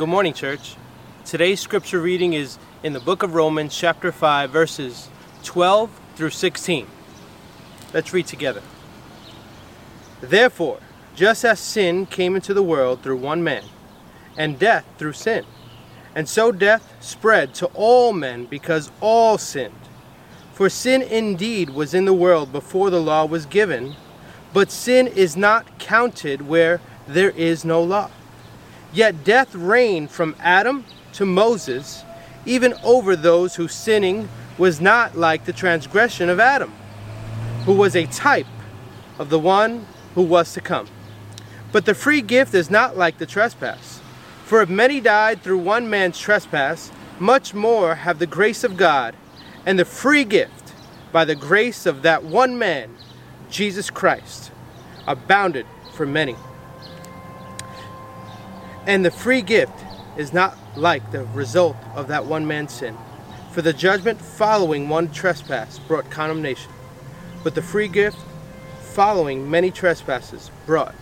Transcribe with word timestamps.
Good 0.00 0.08
morning, 0.08 0.32
church. 0.32 0.76
Today's 1.26 1.60
scripture 1.60 2.00
reading 2.00 2.32
is 2.32 2.58
in 2.82 2.94
the 2.94 3.00
book 3.00 3.22
of 3.22 3.34
Romans, 3.34 3.76
chapter 3.76 4.10
5, 4.10 4.48
verses 4.48 5.10
12 5.42 5.90
through 6.16 6.30
16. 6.30 6.86
Let's 7.92 8.10
read 8.14 8.26
together. 8.26 8.62
Therefore, 10.22 10.78
just 11.14 11.44
as 11.44 11.60
sin 11.60 12.06
came 12.06 12.34
into 12.34 12.54
the 12.54 12.62
world 12.62 13.02
through 13.02 13.18
one 13.18 13.44
man, 13.44 13.62
and 14.38 14.58
death 14.58 14.86
through 14.96 15.12
sin, 15.12 15.44
and 16.14 16.26
so 16.26 16.50
death 16.50 16.94
spread 17.00 17.52
to 17.56 17.66
all 17.74 18.14
men 18.14 18.46
because 18.46 18.90
all 19.02 19.36
sinned. 19.36 19.74
For 20.54 20.70
sin 20.70 21.02
indeed 21.02 21.68
was 21.68 21.92
in 21.92 22.06
the 22.06 22.14
world 22.14 22.52
before 22.52 22.88
the 22.88 23.02
law 23.02 23.26
was 23.26 23.44
given, 23.44 23.96
but 24.54 24.70
sin 24.70 25.08
is 25.08 25.36
not 25.36 25.78
counted 25.78 26.48
where 26.48 26.80
there 27.06 27.32
is 27.32 27.66
no 27.66 27.82
law. 27.82 28.10
Yet 28.92 29.24
death 29.24 29.54
reigned 29.54 30.10
from 30.10 30.34
Adam 30.40 30.84
to 31.14 31.24
Moses, 31.24 32.02
even 32.44 32.74
over 32.82 33.14
those 33.14 33.54
whose 33.54 33.74
sinning 33.74 34.28
was 34.58 34.80
not 34.80 35.16
like 35.16 35.44
the 35.44 35.52
transgression 35.52 36.28
of 36.28 36.40
Adam, 36.40 36.72
who 37.64 37.74
was 37.74 37.94
a 37.94 38.06
type 38.06 38.46
of 39.18 39.30
the 39.30 39.38
one 39.38 39.86
who 40.14 40.22
was 40.22 40.52
to 40.54 40.60
come. 40.60 40.88
But 41.72 41.84
the 41.84 41.94
free 41.94 42.20
gift 42.20 42.54
is 42.54 42.70
not 42.70 42.96
like 42.96 43.18
the 43.18 43.26
trespass. 43.26 44.00
For 44.44 44.62
if 44.62 44.68
many 44.68 45.00
died 45.00 45.42
through 45.42 45.58
one 45.58 45.88
man's 45.88 46.18
trespass, 46.18 46.90
much 47.20 47.54
more 47.54 47.94
have 47.94 48.18
the 48.18 48.26
grace 48.26 48.64
of 48.64 48.76
God 48.76 49.14
and 49.64 49.78
the 49.78 49.84
free 49.84 50.24
gift 50.24 50.72
by 51.12 51.24
the 51.24 51.36
grace 51.36 51.86
of 51.86 52.02
that 52.02 52.24
one 52.24 52.58
man, 52.58 52.96
Jesus 53.50 53.90
Christ, 53.90 54.50
abounded 55.06 55.66
for 55.94 56.06
many. 56.06 56.34
And 58.86 59.04
the 59.04 59.10
free 59.10 59.42
gift 59.42 59.72
is 60.16 60.32
not 60.32 60.56
like 60.76 61.10
the 61.10 61.24
result 61.26 61.76
of 61.94 62.08
that 62.08 62.26
one 62.26 62.46
man's 62.46 62.72
sin. 62.72 62.96
For 63.52 63.62
the 63.62 63.72
judgment 63.72 64.20
following 64.20 64.88
one 64.88 65.10
trespass 65.10 65.78
brought 65.78 66.10
condemnation, 66.10 66.72
but 67.42 67.54
the 67.54 67.62
free 67.62 67.88
gift 67.88 68.18
following 68.80 69.50
many 69.50 69.70
trespasses 69.70 70.50
brought 70.66 70.94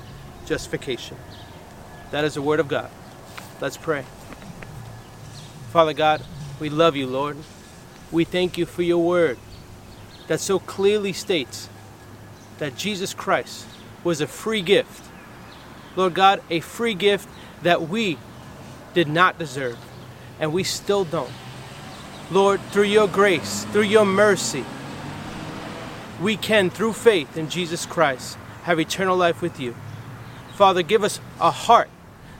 justification. 0.46 1.16
That 2.10 2.24
is 2.24 2.34
the 2.34 2.42
word 2.42 2.60
of 2.60 2.68
God. 2.68 2.90
Let's 3.60 3.76
pray. 3.76 4.04
Father 5.72 5.92
God, 5.92 6.22
we 6.58 6.70
love 6.70 6.96
you, 6.96 7.06
Lord. 7.06 7.36
We 8.10 8.24
thank 8.24 8.56
you 8.56 8.64
for 8.64 8.82
your 8.82 9.04
word 9.04 9.38
that 10.26 10.40
so 10.40 10.58
clearly 10.58 11.12
states 11.12 11.68
that 12.58 12.76
Jesus 12.76 13.12
Christ 13.12 13.66
was 14.04 14.20
a 14.20 14.26
free 14.26 14.62
gift. 14.62 15.04
Lord 15.96 16.14
God, 16.14 16.40
a 16.48 16.60
free 16.60 16.94
gift 16.94 17.28
that 17.62 17.88
we 17.88 18.18
did 18.94 19.08
not 19.08 19.38
deserve, 19.38 19.78
and 20.40 20.52
we 20.52 20.64
still 20.64 21.04
don't. 21.04 21.30
Lord, 22.30 22.60
through 22.70 22.84
your 22.84 23.08
grace, 23.08 23.64
through 23.66 23.82
your 23.82 24.04
mercy, 24.04 24.64
we 26.20 26.36
can, 26.36 26.70
through 26.70 26.92
faith 26.92 27.36
in 27.36 27.48
Jesus 27.48 27.86
Christ, 27.86 28.36
have 28.64 28.78
eternal 28.78 29.16
life 29.16 29.40
with 29.40 29.60
you. 29.60 29.74
Father, 30.54 30.82
give 30.82 31.04
us 31.04 31.20
a 31.40 31.50
heart 31.50 31.88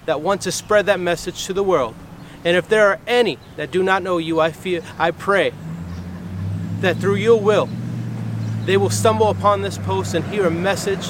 that 0.06 0.20
wants 0.20 0.44
to 0.44 0.52
spread 0.52 0.86
that 0.86 1.00
message 1.00 1.46
to 1.46 1.52
the 1.52 1.62
world. 1.62 1.94
And 2.44 2.56
if 2.56 2.68
there 2.68 2.88
are 2.88 3.00
any 3.06 3.38
that 3.56 3.70
do 3.70 3.82
not 3.82 4.02
know 4.02 4.18
you, 4.18 4.40
I 4.40 4.52
fear, 4.52 4.82
I 4.98 5.10
pray 5.10 5.52
that 6.80 6.96
through 6.98 7.16
your 7.16 7.40
will, 7.40 7.68
they 8.64 8.76
will 8.76 8.90
stumble 8.90 9.28
upon 9.28 9.62
this 9.62 9.78
post 9.78 10.14
and 10.14 10.24
hear 10.26 10.46
a 10.46 10.50
message 10.50 11.08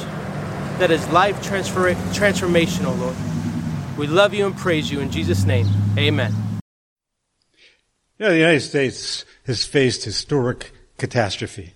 that 0.78 0.90
is 0.90 1.06
life 1.08 1.40
transformational, 1.42 2.98
Lord. 2.98 3.16
We 3.98 4.06
love 4.06 4.32
you 4.32 4.46
and 4.46 4.56
praise 4.56 4.88
you 4.88 5.00
in 5.00 5.10
Jesus' 5.10 5.44
name. 5.44 5.66
Amen. 5.98 6.32
You 8.16 8.26
know, 8.26 8.30
the 8.30 8.38
United 8.38 8.60
States 8.60 9.24
has 9.46 9.64
faced 9.64 10.04
historic 10.04 10.70
catastrophe. 10.98 11.74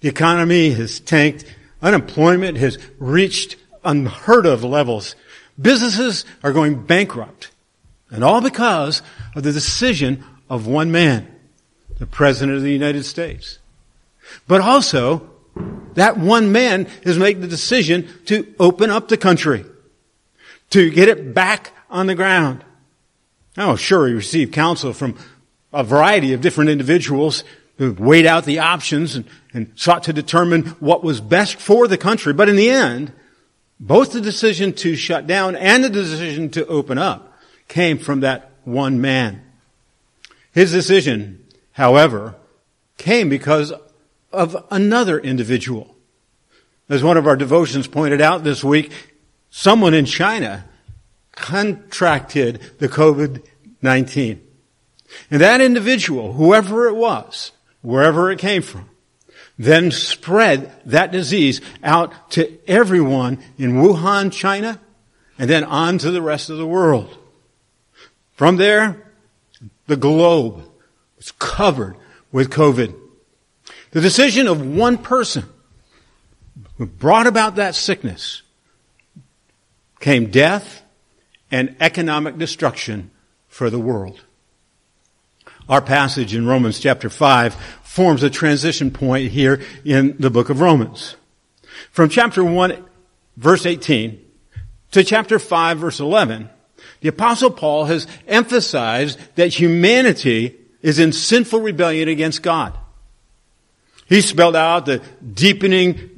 The 0.00 0.08
economy 0.10 0.72
has 0.72 1.00
tanked. 1.00 1.46
Unemployment 1.80 2.58
has 2.58 2.78
reached 2.98 3.56
unheard 3.82 4.44
of 4.44 4.62
levels. 4.62 5.16
Businesses 5.58 6.26
are 6.42 6.52
going 6.52 6.84
bankrupt. 6.84 7.50
And 8.10 8.22
all 8.22 8.42
because 8.42 9.00
of 9.34 9.42
the 9.42 9.52
decision 9.52 10.22
of 10.50 10.66
one 10.66 10.92
man, 10.92 11.34
the 11.98 12.06
President 12.06 12.58
of 12.58 12.62
the 12.62 12.72
United 12.72 13.04
States. 13.04 13.58
But 14.46 14.60
also, 14.60 15.30
that 15.94 16.18
one 16.18 16.52
man 16.52 16.84
has 17.04 17.18
made 17.18 17.40
the 17.40 17.48
decision 17.48 18.06
to 18.26 18.54
open 18.60 18.90
up 18.90 19.08
the 19.08 19.16
country 19.16 19.64
to 20.74 20.90
get 20.90 21.08
it 21.08 21.32
back 21.32 21.70
on 21.88 22.08
the 22.08 22.16
ground. 22.16 22.64
Oh, 23.56 23.76
sure, 23.76 24.08
he 24.08 24.12
received 24.12 24.52
counsel 24.52 24.92
from 24.92 25.16
a 25.72 25.84
variety 25.84 26.32
of 26.32 26.40
different 26.40 26.68
individuals 26.68 27.44
who 27.78 27.92
weighed 27.92 28.26
out 28.26 28.44
the 28.44 28.58
options 28.58 29.14
and, 29.14 29.24
and 29.52 29.70
sought 29.76 30.02
to 30.04 30.12
determine 30.12 30.64
what 30.80 31.04
was 31.04 31.20
best 31.20 31.60
for 31.60 31.86
the 31.86 31.96
country. 31.96 32.32
But 32.32 32.48
in 32.48 32.56
the 32.56 32.70
end, 32.70 33.12
both 33.78 34.10
the 34.10 34.20
decision 34.20 34.72
to 34.72 34.96
shut 34.96 35.28
down 35.28 35.54
and 35.54 35.84
the 35.84 35.90
decision 35.90 36.50
to 36.50 36.66
open 36.66 36.98
up 36.98 37.38
came 37.68 37.96
from 37.96 38.20
that 38.20 38.50
one 38.64 39.00
man. 39.00 39.42
His 40.50 40.72
decision, 40.72 41.46
however, 41.70 42.34
came 42.98 43.28
because 43.28 43.72
of 44.32 44.66
another 44.72 45.20
individual. 45.20 45.94
As 46.88 47.04
one 47.04 47.16
of 47.16 47.28
our 47.28 47.36
devotions 47.36 47.86
pointed 47.86 48.20
out 48.20 48.42
this 48.42 48.64
week, 48.64 48.90
someone 49.56 49.94
in 49.94 50.04
China 50.04 50.64
contracted 51.30 52.60
the 52.78 52.88
COVID-19. 52.88 54.40
And 55.30 55.40
that 55.40 55.60
individual, 55.60 56.32
whoever 56.32 56.88
it 56.88 56.96
was, 56.96 57.52
wherever 57.80 58.32
it 58.32 58.40
came 58.40 58.62
from, 58.62 58.90
then 59.56 59.92
spread 59.92 60.72
that 60.84 61.12
disease 61.12 61.60
out 61.84 62.32
to 62.32 62.58
everyone 62.68 63.38
in 63.56 63.74
Wuhan, 63.74 64.32
China, 64.32 64.80
and 65.38 65.48
then 65.48 65.62
on 65.62 65.98
to 65.98 66.10
the 66.10 66.20
rest 66.20 66.50
of 66.50 66.58
the 66.58 66.66
world. 66.66 67.16
From 68.32 68.56
there, 68.56 69.04
the 69.86 69.96
globe 69.96 70.68
was 71.16 71.30
covered 71.30 71.94
with 72.32 72.50
COVID. 72.50 72.92
The 73.92 74.00
decision 74.00 74.48
of 74.48 74.66
one 74.66 74.98
person 74.98 75.44
brought 76.76 77.28
about 77.28 77.54
that 77.54 77.76
sickness 77.76 78.42
came 80.04 80.30
death 80.30 80.82
and 81.50 81.74
economic 81.80 82.36
destruction 82.36 83.10
for 83.48 83.70
the 83.70 83.78
world. 83.78 84.20
Our 85.66 85.80
passage 85.80 86.34
in 86.34 86.46
Romans 86.46 86.78
chapter 86.78 87.08
5 87.08 87.54
forms 87.82 88.22
a 88.22 88.28
transition 88.28 88.90
point 88.90 89.30
here 89.30 89.62
in 89.82 90.14
the 90.18 90.28
book 90.28 90.50
of 90.50 90.60
Romans. 90.60 91.16
From 91.90 92.10
chapter 92.10 92.44
1 92.44 92.84
verse 93.38 93.64
18 93.64 94.22
to 94.90 95.04
chapter 95.04 95.38
5 95.38 95.78
verse 95.78 96.00
11, 96.00 96.50
the 97.00 97.08
apostle 97.08 97.50
Paul 97.50 97.86
has 97.86 98.06
emphasized 98.28 99.18
that 99.36 99.54
humanity 99.54 100.54
is 100.82 100.98
in 100.98 101.12
sinful 101.12 101.62
rebellion 101.62 102.10
against 102.10 102.42
God. 102.42 102.76
He 104.06 104.20
spelled 104.20 104.54
out 104.54 104.84
the 104.84 105.00
deepening 105.24 106.10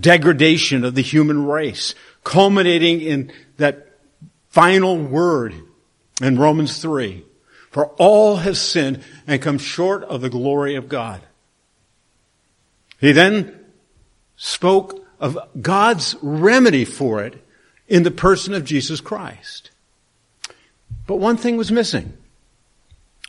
degradation 0.00 0.84
of 0.84 0.96
the 0.96 1.02
human 1.02 1.46
race 1.46 1.94
culminating 2.24 3.00
in 3.00 3.32
that 3.56 3.98
final 4.48 4.96
word 4.96 5.54
in 6.22 6.38
Romans 6.38 6.80
3. 6.80 7.24
For 7.70 7.86
all 7.98 8.36
have 8.36 8.56
sinned 8.56 9.02
and 9.26 9.40
come 9.40 9.58
short 9.58 10.02
of 10.04 10.20
the 10.20 10.30
glory 10.30 10.74
of 10.74 10.88
God. 10.88 11.20
He 13.00 13.12
then 13.12 13.58
spoke 14.36 15.06
of 15.20 15.38
God's 15.60 16.16
remedy 16.20 16.84
for 16.84 17.22
it 17.22 17.44
in 17.86 18.02
the 18.02 18.10
person 18.10 18.54
of 18.54 18.64
Jesus 18.64 19.00
Christ. 19.00 19.70
But 21.06 21.16
one 21.16 21.36
thing 21.36 21.56
was 21.56 21.70
missing. 21.70 22.12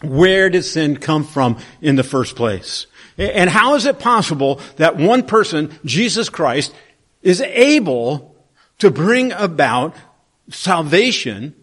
Where 0.01 0.49
did 0.49 0.63
sin 0.63 0.97
come 0.97 1.23
from 1.23 1.57
in 1.81 1.95
the 1.95 2.03
first 2.03 2.35
place? 2.35 2.87
And 3.17 3.49
how 3.49 3.75
is 3.75 3.85
it 3.85 3.99
possible 3.99 4.59
that 4.77 4.97
one 4.97 5.23
person, 5.23 5.77
Jesus 5.85 6.29
Christ, 6.29 6.73
is 7.21 7.41
able 7.41 8.30
to 8.81 8.89
bring 8.89 9.31
about 9.33 9.95
salvation, 10.49 11.53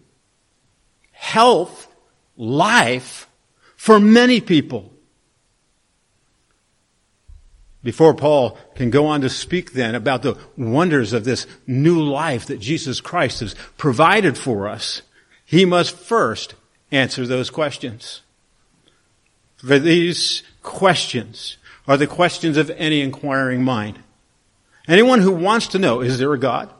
health, 1.11 1.93
life 2.37 3.27
for 3.75 3.99
many 3.99 4.39
people. 4.39 4.93
Before 7.83 8.13
Paul 8.13 8.57
can 8.75 8.89
go 8.89 9.05
on 9.07 9.19
to 9.19 9.29
speak 9.29 9.73
then 9.73 9.95
about 9.95 10.21
the 10.21 10.37
wonders 10.55 11.11
of 11.11 11.25
this 11.25 11.45
new 11.67 12.01
life 12.01 12.45
that 12.45 12.61
Jesus 12.61 13.01
Christ 13.01 13.41
has 13.41 13.53
provided 13.77 14.37
for 14.37 14.69
us, 14.69 15.01
he 15.43 15.65
must 15.65 15.97
first 15.97 16.55
answer 16.89 17.27
those 17.27 17.49
questions. 17.49 18.21
For 19.57 19.77
these 19.77 20.41
questions 20.63 21.57
are 21.85 21.97
the 21.97 22.07
questions 22.07 22.55
of 22.55 22.69
any 22.77 23.01
inquiring 23.01 23.61
mind. 23.61 23.99
Anyone 24.87 25.19
who 25.19 25.33
wants 25.33 25.67
to 25.67 25.79
know, 25.79 25.99
is 25.99 26.17
there 26.17 26.33
a 26.33 26.39
God? 26.39 26.73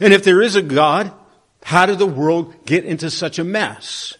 And 0.00 0.12
if 0.12 0.24
there 0.24 0.42
is 0.42 0.56
a 0.56 0.62
God, 0.62 1.12
How 1.64 1.86
did 1.86 1.98
the 1.98 2.06
world 2.06 2.66
get 2.66 2.84
into 2.84 3.10
such 3.10 3.38
a 3.38 3.44
mess? 3.44 4.14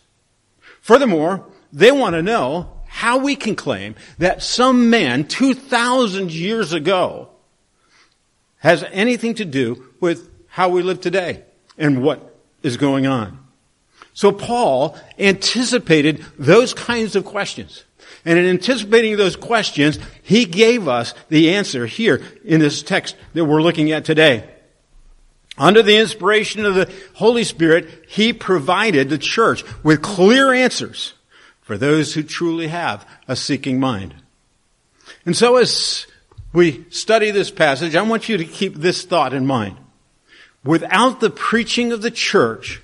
Furthermore, 0.80 1.44
they 1.72 1.90
want 1.92 2.14
to 2.14 2.22
know 2.22 2.70
how 2.86 3.18
we 3.18 3.36
can 3.36 3.56
claim 3.56 3.94
that 4.18 4.42
some 4.42 4.90
man 4.90 5.26
2,000 5.26 6.30
years 6.30 6.72
ago 6.72 7.30
has 8.58 8.84
anything 8.92 9.34
to 9.34 9.44
do 9.44 9.84
with 10.00 10.30
how 10.46 10.68
we 10.68 10.82
live 10.82 11.00
today 11.00 11.42
and 11.76 12.02
what 12.02 12.36
is 12.62 12.76
going 12.76 13.06
on. 13.06 13.38
So 14.14 14.30
Paul 14.30 14.96
anticipated 15.18 16.24
those 16.38 16.74
kinds 16.74 17.16
of 17.16 17.24
questions. 17.24 17.84
And 18.24 18.38
in 18.38 18.44
anticipating 18.46 19.16
those 19.16 19.36
questions, 19.36 19.98
he 20.22 20.44
gave 20.44 20.86
us 20.86 21.14
the 21.28 21.54
answer 21.54 21.86
here 21.86 22.22
in 22.44 22.60
this 22.60 22.82
text 22.82 23.16
that 23.32 23.46
we're 23.46 23.62
looking 23.62 23.90
at 23.90 24.04
today. 24.04 24.48
Under 25.58 25.82
the 25.82 25.98
inspiration 25.98 26.64
of 26.64 26.74
the 26.74 26.90
Holy 27.14 27.44
Spirit, 27.44 28.06
he 28.08 28.32
provided 28.32 29.08
the 29.08 29.18
church 29.18 29.64
with 29.82 30.02
clear 30.02 30.52
answers 30.52 31.12
for 31.60 31.76
those 31.76 32.14
who 32.14 32.22
truly 32.22 32.68
have 32.68 33.06
a 33.28 33.36
seeking 33.36 33.78
mind. 33.78 34.14
And 35.26 35.36
so 35.36 35.56
as 35.56 36.06
we 36.52 36.84
study 36.90 37.30
this 37.30 37.50
passage, 37.50 37.94
I 37.94 38.02
want 38.02 38.28
you 38.28 38.38
to 38.38 38.44
keep 38.44 38.76
this 38.76 39.04
thought 39.04 39.34
in 39.34 39.46
mind. 39.46 39.76
Without 40.64 41.20
the 41.20 41.30
preaching 41.30 41.92
of 41.92 42.02
the 42.02 42.10
church, 42.10 42.80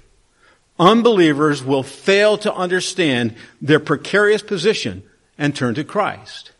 unbelievers 0.78 1.62
will 1.62 1.82
fail 1.82 2.36
to 2.38 2.54
understand 2.54 3.34
their 3.60 3.80
precarious 3.80 4.42
position 4.42 5.02
and 5.36 5.54
turn 5.54 5.74
to 5.74 5.84
Christ. 5.84 6.52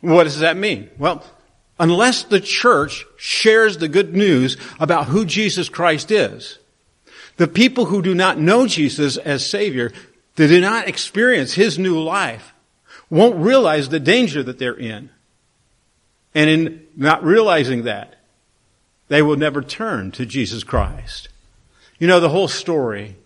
What 0.00 0.24
does 0.24 0.40
that 0.40 0.56
mean? 0.56 0.90
Well, 0.98 1.24
unless 1.78 2.24
the 2.24 2.40
church 2.40 3.06
shares 3.16 3.78
the 3.78 3.88
good 3.88 4.14
news 4.14 4.56
about 4.80 5.06
who 5.06 5.24
Jesus 5.24 5.68
Christ 5.68 6.10
is, 6.10 6.58
the 7.36 7.48
people 7.48 7.86
who 7.86 8.02
do 8.02 8.14
not 8.14 8.38
know 8.38 8.66
Jesus 8.66 9.16
as 9.16 9.48
Savior, 9.48 9.92
they 10.36 10.46
do 10.46 10.60
not 10.60 10.88
experience 10.88 11.54
His 11.54 11.78
new 11.78 12.00
life, 12.00 12.52
won't 13.10 13.36
realize 13.36 13.88
the 13.88 14.00
danger 14.00 14.42
that 14.42 14.58
they're 14.58 14.74
in. 14.74 15.10
And 16.34 16.50
in 16.50 16.86
not 16.96 17.24
realizing 17.24 17.84
that, 17.84 18.16
they 19.08 19.22
will 19.22 19.36
never 19.36 19.62
turn 19.62 20.10
to 20.12 20.26
Jesus 20.26 20.62
Christ. 20.62 21.28
You 21.98 22.06
know, 22.06 22.20
the 22.20 22.28
whole 22.28 22.48
story 22.48 23.16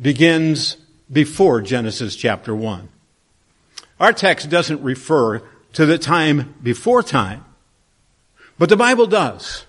begins 0.00 0.76
before 1.10 1.60
Genesis 1.60 2.16
chapter 2.16 2.54
1. 2.54 2.88
Our 4.00 4.12
text 4.12 4.48
doesn't 4.48 4.82
refer 4.82 5.42
to 5.74 5.86
the 5.86 5.98
time 5.98 6.54
before 6.62 7.02
time, 7.02 7.44
but 8.58 8.68
the 8.68 8.76
Bible 8.76 9.06
does. 9.06 9.64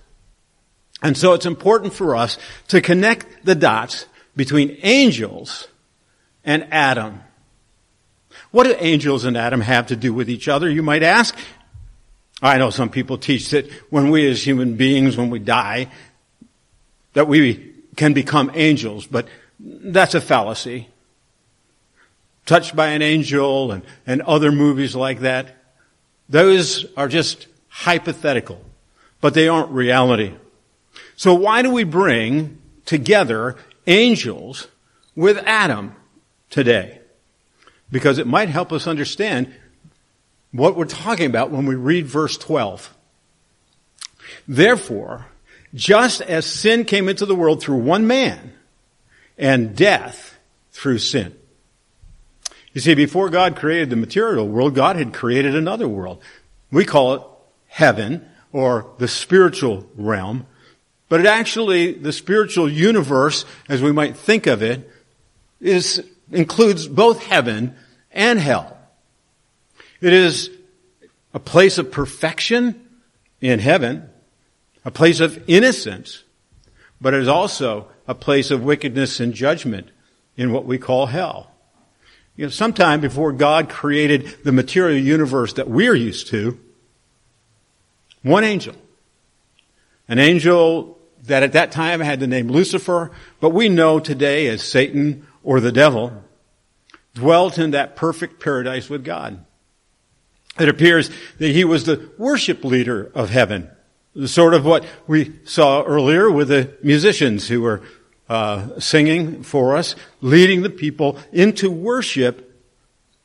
And 1.01 1.17
so 1.17 1.33
it's 1.33 1.45
important 1.45 1.93
for 1.93 2.15
us 2.15 2.37
to 2.67 2.81
connect 2.81 3.45
the 3.45 3.55
dots 3.55 4.05
between 4.35 4.77
angels 4.81 5.67
and 6.43 6.67
Adam. 6.71 7.21
What 8.51 8.65
do 8.65 8.75
angels 8.79 9.25
and 9.25 9.37
Adam 9.37 9.61
have 9.61 9.87
to 9.87 9.95
do 9.95 10.13
with 10.13 10.29
each 10.29 10.47
other, 10.47 10.69
you 10.69 10.83
might 10.83 11.03
ask? 11.03 11.35
I 12.41 12.57
know 12.57 12.69
some 12.69 12.89
people 12.89 13.17
teach 13.17 13.49
that 13.49 13.69
when 13.89 14.09
we 14.09 14.29
as 14.29 14.45
human 14.45 14.75
beings, 14.75 15.17
when 15.17 15.29
we 15.29 15.39
die, 15.39 15.89
that 17.13 17.27
we 17.27 17.73
can 17.95 18.13
become 18.13 18.51
angels, 18.53 19.05
but 19.05 19.27
that's 19.59 20.15
a 20.15 20.21
fallacy. 20.21 20.87
Touched 22.45 22.75
by 22.75 22.87
an 22.87 23.01
Angel 23.01 23.71
and, 23.71 23.83
and 24.07 24.21
other 24.21 24.51
movies 24.51 24.95
like 24.95 25.19
that, 25.19 25.55
those 26.29 26.85
are 26.95 27.07
just 27.07 27.47
hypothetical, 27.67 28.61
but 29.21 29.33
they 29.33 29.47
aren't 29.47 29.71
reality. 29.71 30.33
So 31.15 31.33
why 31.33 31.61
do 31.61 31.71
we 31.71 31.83
bring 31.83 32.59
together 32.85 33.55
angels 33.87 34.67
with 35.15 35.37
Adam 35.45 35.95
today? 36.49 36.99
Because 37.91 38.17
it 38.17 38.27
might 38.27 38.49
help 38.49 38.71
us 38.71 38.87
understand 38.87 39.53
what 40.51 40.75
we're 40.75 40.85
talking 40.85 41.25
about 41.25 41.51
when 41.51 41.65
we 41.65 41.75
read 41.75 42.05
verse 42.05 42.37
12. 42.37 42.95
Therefore, 44.47 45.27
just 45.73 46.21
as 46.21 46.45
sin 46.45 46.85
came 46.85 47.09
into 47.09 47.25
the 47.25 47.35
world 47.35 47.61
through 47.61 47.77
one 47.77 48.07
man, 48.07 48.53
and 49.39 49.75
death 49.75 50.37
through 50.71 50.99
sin. 50.99 51.35
You 52.73 52.81
see, 52.81 52.93
before 52.93 53.29
God 53.29 53.55
created 53.55 53.89
the 53.89 53.95
material 53.95 54.47
world, 54.47 54.75
God 54.75 54.97
had 54.97 55.13
created 55.13 55.55
another 55.55 55.87
world. 55.87 56.21
We 56.71 56.85
call 56.85 57.13
it 57.15 57.21
heaven 57.67 58.29
or 58.51 58.91
the 58.97 59.07
spiritual 59.07 59.87
realm. 59.95 60.45
But 61.07 61.21
it 61.21 61.25
actually, 61.25 61.93
the 61.93 62.13
spiritual 62.13 62.69
universe, 62.69 63.45
as 63.67 63.81
we 63.81 63.91
might 63.91 64.15
think 64.15 64.47
of 64.47 64.61
it, 64.61 64.89
is, 65.59 66.03
includes 66.31 66.87
both 66.87 67.23
heaven 67.23 67.75
and 68.11 68.39
hell. 68.39 68.77
It 70.01 70.13
is 70.13 70.49
a 71.33 71.39
place 71.39 71.77
of 71.77 71.91
perfection 71.91 72.87
in 73.41 73.59
heaven, 73.59 74.09
a 74.85 74.91
place 74.91 75.19
of 75.19 75.43
innocence, 75.47 76.23
but 77.01 77.13
it 77.13 77.21
is 77.21 77.27
also 77.27 77.87
a 78.07 78.15
place 78.15 78.51
of 78.51 78.63
wickedness 78.63 79.19
and 79.19 79.33
judgment 79.33 79.89
in 80.37 80.51
what 80.51 80.65
we 80.65 80.77
call 80.77 81.07
hell. 81.07 81.51
You 82.35 82.45
know, 82.45 82.49
sometime 82.49 83.01
before 83.01 83.33
God 83.33 83.69
created 83.69 84.43
the 84.43 84.51
material 84.51 84.97
universe 84.97 85.53
that 85.53 85.69
we're 85.69 85.95
used 85.95 86.27
to, 86.27 86.59
one 88.23 88.43
angel, 88.43 88.75
an 90.07 90.19
angel 90.19 90.97
that 91.23 91.43
at 91.43 91.53
that 91.53 91.71
time 91.71 91.99
had 91.99 92.19
the 92.19 92.27
name 92.27 92.47
Lucifer, 92.47 93.11
but 93.39 93.49
we 93.49 93.69
know 93.69 93.99
today 93.99 94.47
as 94.47 94.61
Satan 94.61 95.27
or 95.43 95.59
the 95.59 95.71
devil, 95.71 96.23
dwelt 97.13 97.57
in 97.57 97.71
that 97.71 97.95
perfect 97.95 98.39
paradise 98.39 98.89
with 98.89 99.03
God. 99.03 99.45
It 100.59 100.69
appears 100.69 101.09
that 101.37 101.51
he 101.51 101.63
was 101.63 101.85
the 101.85 102.09
worship 102.17 102.63
leader 102.63 103.11
of 103.15 103.29
heaven. 103.29 103.69
Sort 104.25 104.53
of 104.53 104.65
what 104.65 104.83
we 105.07 105.33
saw 105.45 105.83
earlier 105.83 106.29
with 106.29 106.49
the 106.49 106.75
musicians 106.83 107.47
who 107.47 107.61
were 107.61 107.81
uh, 108.27 108.79
singing 108.79 109.43
for 109.43 109.75
us, 109.75 109.95
leading 110.21 110.61
the 110.61 110.69
people 110.69 111.17
into 111.31 111.71
worship, 111.71 112.45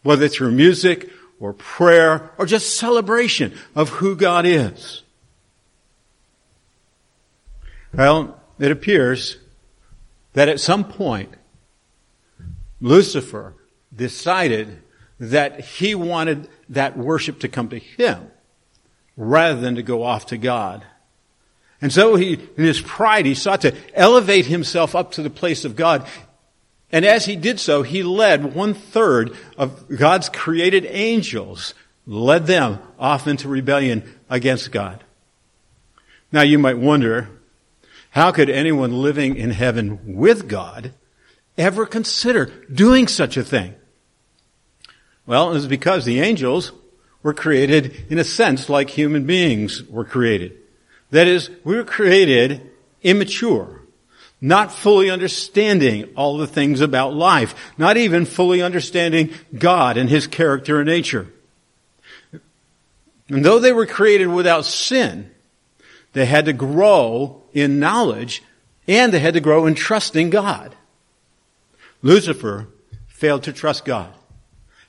whether 0.02 0.28
through 0.28 0.52
music 0.52 1.10
or 1.40 1.52
prayer 1.52 2.30
or 2.38 2.46
just 2.46 2.76
celebration 2.76 3.52
of 3.74 3.88
who 3.88 4.16
God 4.16 4.46
is. 4.46 5.02
Well, 7.92 8.40
it 8.58 8.70
appears 8.70 9.38
that 10.32 10.48
at 10.48 10.60
some 10.60 10.84
point, 10.84 11.32
Lucifer 12.80 13.54
decided 13.94 14.82
that 15.20 15.60
he 15.60 15.94
wanted 15.94 16.48
that 16.68 16.96
worship 16.96 17.40
to 17.40 17.48
come 17.48 17.68
to 17.68 17.78
him 17.78 18.30
rather 19.16 19.60
than 19.60 19.76
to 19.76 19.82
go 19.82 20.02
off 20.02 20.26
to 20.26 20.36
God. 20.36 20.84
And 21.80 21.92
so 21.92 22.16
he, 22.16 22.34
in 22.34 22.64
his 22.64 22.80
pride, 22.80 23.26
he 23.26 23.34
sought 23.34 23.60
to 23.60 23.74
elevate 23.94 24.46
himself 24.46 24.94
up 24.94 25.12
to 25.12 25.22
the 25.22 25.30
place 25.30 25.64
of 25.64 25.76
God. 25.76 26.06
And 26.94 27.04
as 27.04 27.24
he 27.24 27.34
did 27.34 27.58
so, 27.58 27.82
he 27.82 28.04
led 28.04 28.54
one 28.54 28.72
third 28.72 29.36
of 29.58 29.88
God's 29.88 30.28
created 30.28 30.86
angels, 30.88 31.74
led 32.06 32.46
them 32.46 32.78
off 33.00 33.26
into 33.26 33.48
rebellion 33.48 34.04
against 34.30 34.70
God. 34.70 35.02
Now 36.30 36.42
you 36.42 36.56
might 36.56 36.78
wonder, 36.78 37.30
how 38.10 38.30
could 38.30 38.48
anyone 38.48 39.02
living 39.02 39.34
in 39.34 39.50
heaven 39.50 40.14
with 40.14 40.46
God 40.46 40.92
ever 41.58 41.84
consider 41.84 42.46
doing 42.72 43.08
such 43.08 43.36
a 43.36 43.42
thing? 43.42 43.74
Well, 45.26 45.50
it 45.50 45.54
was 45.54 45.66
because 45.66 46.04
the 46.04 46.20
angels 46.20 46.70
were 47.24 47.34
created 47.34 48.06
in 48.08 48.20
a 48.20 48.24
sense 48.24 48.68
like 48.68 48.90
human 48.90 49.26
beings 49.26 49.82
were 49.82 50.04
created. 50.04 50.56
That 51.10 51.26
is, 51.26 51.50
we 51.64 51.74
were 51.74 51.82
created 51.82 52.70
immature, 53.02 53.82
not 54.44 54.70
fully 54.70 55.08
understanding 55.08 56.04
all 56.16 56.36
the 56.36 56.46
things 56.46 56.82
about 56.82 57.14
life, 57.14 57.72
not 57.78 57.96
even 57.96 58.26
fully 58.26 58.60
understanding 58.60 59.30
God 59.58 59.96
and 59.96 60.10
His 60.10 60.26
character 60.26 60.80
and 60.80 60.86
nature. 60.86 61.26
And 63.30 63.42
though 63.42 63.58
they 63.58 63.72
were 63.72 63.86
created 63.86 64.26
without 64.26 64.66
sin, 64.66 65.30
they 66.12 66.26
had 66.26 66.44
to 66.44 66.52
grow 66.52 67.42
in 67.54 67.80
knowledge 67.80 68.42
and 68.86 69.14
they 69.14 69.18
had 69.18 69.32
to 69.32 69.40
grow 69.40 69.64
in 69.64 69.74
trusting 69.74 70.28
God. 70.28 70.76
Lucifer 72.02 72.68
failed 73.06 73.44
to 73.44 73.52
trust 73.52 73.86
God. 73.86 74.12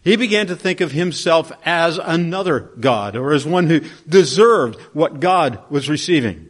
He 0.04 0.18
began 0.18 0.48
to 0.48 0.58
think 0.58 0.82
of 0.82 0.92
himself 0.92 1.54
as 1.64 1.98
another 1.98 2.60
God 2.78 3.16
or 3.16 3.32
as 3.32 3.46
one 3.46 3.68
who 3.68 3.80
deserved 4.06 4.82
what 4.92 5.22
God 5.22 5.64
was 5.70 5.88
receiving. 5.88 6.50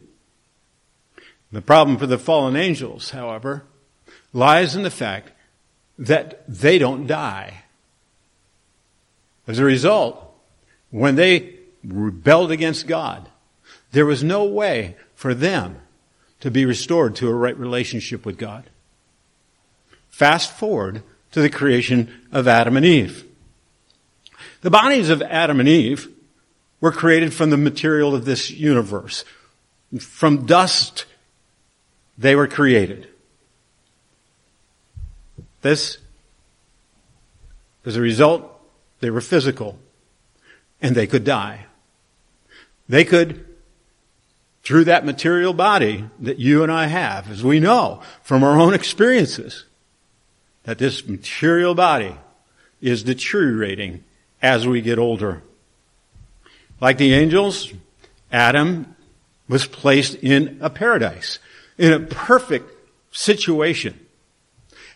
The 1.55 1.61
problem 1.61 1.97
for 1.97 2.05
the 2.05 2.17
fallen 2.17 2.57
angels, 2.57 3.11
however, 3.11 3.63
lies 4.33 4.75
in 4.75 4.83
the 4.83 4.89
fact 4.89 5.31
that 5.97 6.43
they 6.49 6.77
don't 6.77 7.07
die. 7.07 7.63
As 9.47 9.57
a 9.57 9.63
result, 9.63 10.21
when 10.91 11.15
they 11.15 11.55
rebelled 11.81 12.51
against 12.51 12.87
God, 12.87 13.29
there 13.93 14.05
was 14.05 14.21
no 14.21 14.43
way 14.43 14.97
for 15.15 15.33
them 15.33 15.79
to 16.41 16.51
be 16.51 16.65
restored 16.65 17.15
to 17.15 17.29
a 17.29 17.33
right 17.33 17.57
relationship 17.57 18.25
with 18.25 18.37
God. 18.37 18.65
Fast 20.09 20.51
forward 20.51 21.03
to 21.31 21.41
the 21.41 21.49
creation 21.49 22.13
of 22.33 22.49
Adam 22.49 22.75
and 22.75 22.85
Eve. 22.85 23.23
The 24.59 24.71
bodies 24.71 25.09
of 25.09 25.21
Adam 25.21 25.61
and 25.61 25.69
Eve 25.69 26.09
were 26.81 26.91
created 26.91 27.33
from 27.33 27.49
the 27.49 27.55
material 27.55 28.13
of 28.13 28.25
this 28.25 28.51
universe. 28.51 29.23
From 29.97 30.45
dust, 30.45 31.05
they 32.17 32.35
were 32.35 32.47
created. 32.47 33.07
This, 35.61 35.97
as 37.85 37.95
a 37.95 38.01
result, 38.01 38.51
they 38.99 39.09
were 39.09 39.21
physical 39.21 39.77
and 40.81 40.95
they 40.95 41.07
could 41.07 41.23
die. 41.23 41.65
They 42.87 43.03
could, 43.03 43.45
through 44.63 44.85
that 44.85 45.05
material 45.05 45.53
body 45.53 46.05
that 46.19 46.39
you 46.39 46.63
and 46.63 46.71
I 46.71 46.87
have, 46.87 47.29
as 47.31 47.43
we 47.43 47.59
know 47.59 48.01
from 48.21 48.43
our 48.43 48.59
own 48.59 48.73
experiences, 48.73 49.65
that 50.63 50.77
this 50.77 51.07
material 51.07 51.73
body 51.73 52.15
is 52.81 53.03
deteriorating 53.03 54.03
as 54.41 54.67
we 54.67 54.81
get 54.81 54.99
older. 54.99 55.41
Like 56.79 56.97
the 56.97 57.13
angels, 57.13 57.73
Adam 58.31 58.95
was 59.47 59.65
placed 59.65 60.15
in 60.15 60.57
a 60.61 60.69
paradise, 60.69 61.39
in 61.77 61.93
a 61.93 61.99
perfect 61.99 62.71
situation. 63.11 63.99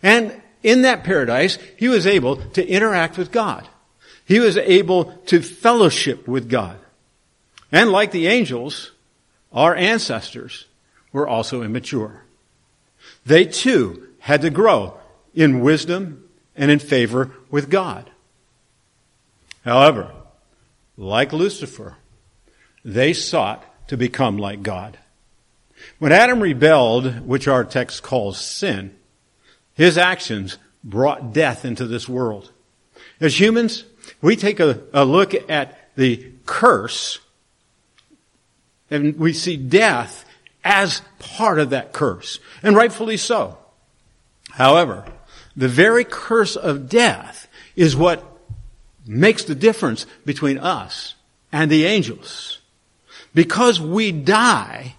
And 0.01 0.41
in 0.63 0.83
that 0.83 1.03
paradise, 1.03 1.57
he 1.77 1.87
was 1.87 2.07
able 2.07 2.37
to 2.37 2.67
interact 2.67 3.17
with 3.17 3.31
God. 3.31 3.67
He 4.25 4.39
was 4.39 4.57
able 4.57 5.05
to 5.27 5.41
fellowship 5.41 6.27
with 6.27 6.49
God. 6.49 6.77
And 7.71 7.91
like 7.91 8.11
the 8.11 8.27
angels, 8.27 8.91
our 9.51 9.75
ancestors 9.75 10.65
were 11.11 11.27
also 11.27 11.63
immature. 11.63 12.23
They 13.25 13.45
too 13.45 14.07
had 14.19 14.41
to 14.41 14.49
grow 14.49 14.97
in 15.33 15.61
wisdom 15.61 16.29
and 16.55 16.69
in 16.69 16.79
favor 16.79 17.31
with 17.49 17.69
God. 17.69 18.09
However, 19.63 20.11
like 20.97 21.33
Lucifer, 21.33 21.97
they 22.83 23.13
sought 23.13 23.63
to 23.87 23.97
become 23.97 24.37
like 24.37 24.61
God. 24.61 24.97
When 25.99 26.11
Adam 26.11 26.41
rebelled, 26.41 27.21
which 27.27 27.47
our 27.47 27.63
text 27.63 28.03
calls 28.03 28.39
sin, 28.39 28.95
his 29.73 29.97
actions 29.97 30.57
brought 30.83 31.33
death 31.33 31.65
into 31.65 31.85
this 31.85 32.07
world. 32.07 32.51
As 33.19 33.39
humans, 33.39 33.83
we 34.21 34.35
take 34.35 34.59
a, 34.59 34.81
a 34.93 35.05
look 35.05 35.33
at 35.49 35.95
the 35.95 36.31
curse 36.45 37.19
and 38.89 39.17
we 39.17 39.33
see 39.33 39.57
death 39.57 40.25
as 40.63 41.01
part 41.19 41.59
of 41.59 41.69
that 41.69 41.93
curse, 41.93 42.39
and 42.63 42.75
rightfully 42.75 43.17
so. 43.17 43.57
However, 44.51 45.05
the 45.55 45.67
very 45.67 46.03
curse 46.03 46.55
of 46.55 46.89
death 46.89 47.47
is 47.75 47.95
what 47.95 48.23
makes 49.05 49.43
the 49.43 49.55
difference 49.55 50.05
between 50.25 50.57
us 50.57 51.15
and 51.51 51.71
the 51.71 51.85
angels. 51.85 52.59
Because 53.33 53.79
we 53.79 54.11
die, 54.11 54.95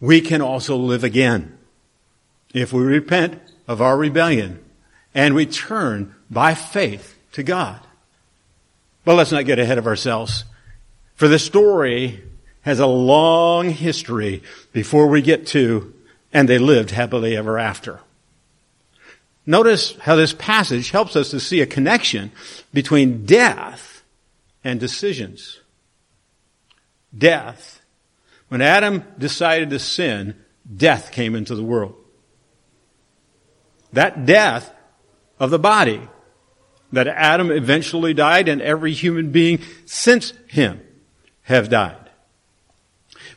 we 0.00 0.20
can 0.20 0.42
also 0.42 0.76
live 0.76 1.04
again. 1.04 1.56
If 2.54 2.72
we 2.72 2.82
repent 2.82 3.40
of 3.68 3.82
our 3.82 3.96
rebellion 3.96 4.64
and 5.14 5.34
we 5.34 5.46
turn 5.46 6.14
by 6.30 6.54
faith 6.54 7.16
to 7.32 7.42
God. 7.42 7.80
But 9.04 9.14
let's 9.14 9.32
not 9.32 9.46
get 9.46 9.58
ahead 9.58 9.78
of 9.78 9.86
ourselves. 9.86 10.44
For 11.14 11.28
the 11.28 11.38
story 11.38 12.22
has 12.62 12.80
a 12.80 12.86
long 12.86 13.70
history 13.70 14.42
before 14.72 15.06
we 15.06 15.22
get 15.22 15.46
to, 15.48 15.94
and 16.32 16.48
they 16.48 16.58
lived 16.58 16.90
happily 16.90 17.36
ever 17.36 17.58
after. 17.58 18.00
Notice 19.46 19.96
how 20.00 20.16
this 20.16 20.32
passage 20.32 20.90
helps 20.90 21.14
us 21.14 21.30
to 21.30 21.38
see 21.38 21.60
a 21.60 21.66
connection 21.66 22.32
between 22.74 23.24
death 23.24 24.02
and 24.64 24.80
decisions. 24.80 25.60
Death. 27.16 27.75
When 28.48 28.62
Adam 28.62 29.04
decided 29.18 29.70
to 29.70 29.78
sin, 29.78 30.36
death 30.74 31.12
came 31.12 31.34
into 31.34 31.54
the 31.54 31.64
world. 31.64 31.94
That 33.92 34.26
death 34.26 34.72
of 35.38 35.50
the 35.50 35.58
body 35.58 36.00
that 36.92 37.08
Adam 37.08 37.50
eventually 37.50 38.14
died 38.14 38.48
and 38.48 38.62
every 38.62 38.92
human 38.92 39.30
being 39.30 39.60
since 39.84 40.32
him 40.46 40.80
have 41.42 41.68
died. 41.68 42.10